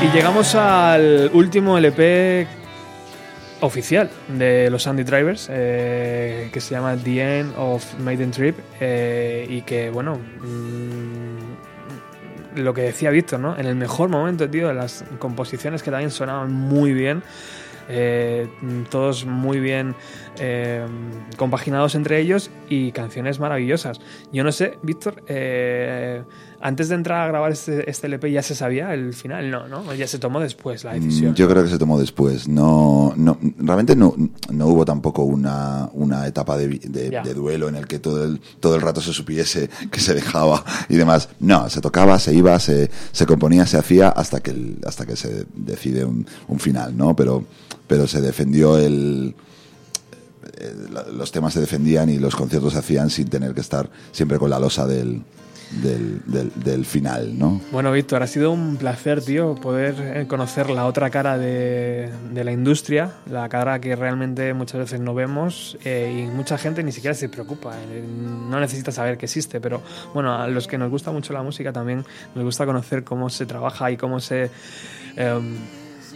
[0.00, 2.46] Y llegamos al último LP
[3.60, 9.48] oficial de los Andy Drivers, eh, que se llama The End of Maiden Trip, eh,
[9.50, 11.41] y que, bueno, mm,
[12.56, 13.58] lo que decía Víctor, ¿no?
[13.58, 17.22] En el mejor momento, tío, las composiciones que también sonaban muy bien.
[17.88, 18.48] eh,
[18.90, 19.94] todos muy bien
[20.38, 20.84] eh,
[21.36, 24.00] compaginados entre ellos y canciones maravillosas.
[24.32, 26.22] Yo no sé, Víctor, eh,
[26.60, 29.92] antes de entrar a grabar este, este LP ya se sabía el final, no, ¿no?
[29.94, 31.32] Ya se tomó después la decisión.
[31.32, 32.48] Mm, Yo creo que se tomó después.
[32.48, 34.14] No, no, realmente no,
[34.50, 36.68] no hubo tampoco una, una etapa de,
[37.34, 40.96] duelo en el que todo el, todo el rato se supiese que se dejaba y
[40.96, 41.28] demás.
[41.40, 45.16] No, se tocaba, se iba, se, se componía, se hacía hasta que, el- hasta que
[45.16, 47.14] se decide un, un final, ¿no?
[47.16, 47.44] Pero,
[47.88, 49.34] pero se defendió el,
[51.12, 54.50] los temas se defendían y los conciertos se hacían sin tener que estar siempre con
[54.50, 55.22] la losa del,
[55.72, 57.60] del, final, ¿no?
[57.70, 62.52] Bueno, Víctor, ha sido un placer, tío, poder eh, conocer la otra cara de, la
[62.52, 67.14] industria, la cara que realmente muchas veces no vemos eh, y mucha gente ni siquiera
[67.14, 68.04] se preocupa, eh,
[68.48, 71.72] no necesita saber que existe, pero bueno, a los que nos gusta mucho la música
[71.72, 72.04] también
[72.34, 74.50] nos gusta conocer cómo se trabaja y cómo se,
[75.16, 75.56] em,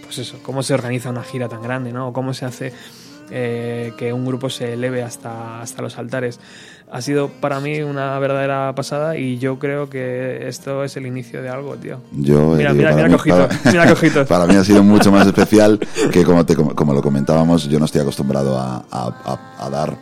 [0.02, 2.12] pues eso, cómo se organiza una gira tan grande, ¿no?
[2.12, 2.72] Cómo se hace
[3.30, 6.38] eh, que un grupo se eleve hasta, hasta los altares.
[6.90, 11.42] Ha sido para mí una verdadera pasada y yo creo que esto es el inicio
[11.42, 12.00] de algo, tío.
[12.12, 14.26] Yo, Mira, eh, mira, para mira mí- cojito, para- mira cojito.
[14.28, 15.80] para mí ha sido mucho más especial
[16.12, 19.08] que como, te, como, como lo comentábamos, yo no estoy acostumbrado a, a-
[19.58, 19.96] a- a dar,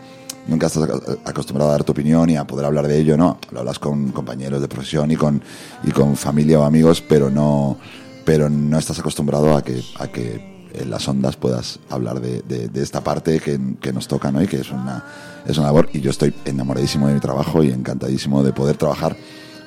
[0.46, 3.38] nunca estás ac- acostumbrado a dar tu opinión y a poder hablar de ello, ¿no?
[3.50, 5.40] Lo hablas con compañeros de profesión y con,
[5.84, 7.78] y con familia o amigos, pero no,
[8.26, 12.68] pero no estás acostumbrado a que, a que en las ondas puedas hablar de, de-
[12.68, 14.42] de esta parte que, que nos toca, ¿no?
[14.42, 15.04] Y que es una,
[15.46, 15.88] es una labor.
[15.92, 19.16] Y yo estoy enamoradísimo de mi trabajo y encantadísimo de poder trabajar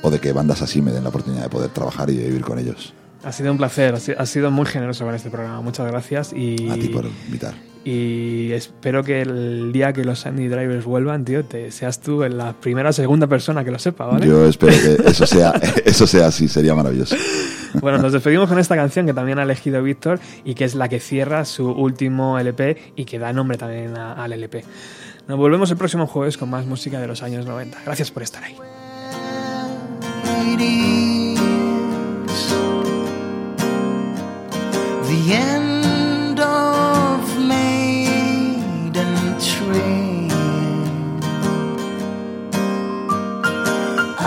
[0.04, 2.42] o de que bandas así me den la oportunidad de poder trabajar y de vivir
[2.44, 2.94] con ellos.
[3.24, 5.60] Ha sido un placer, has sido muy generoso con este programa.
[5.62, 7.56] Muchas gracias y, A ti por invitar.
[7.90, 12.38] Y espero que el día que los Andy Drivers vuelvan, tío, te seas tú en
[12.38, 14.28] la primera o segunda persona que lo sepa, ¿vale?
[14.28, 15.54] Yo espero que eso sea,
[15.86, 17.16] eso sea así, sería maravilloso.
[17.80, 20.90] Bueno, nos despedimos con esta canción que también ha elegido Víctor y que es la
[20.90, 24.66] que cierra su último LP y que da nombre también a- al LP.
[25.30, 27.78] Nos volvemos el próximo jueves con más música de los años 90.
[27.86, 28.56] Gracias por estar ahí.
[35.08, 35.77] The end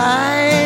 [0.03, 0.60] I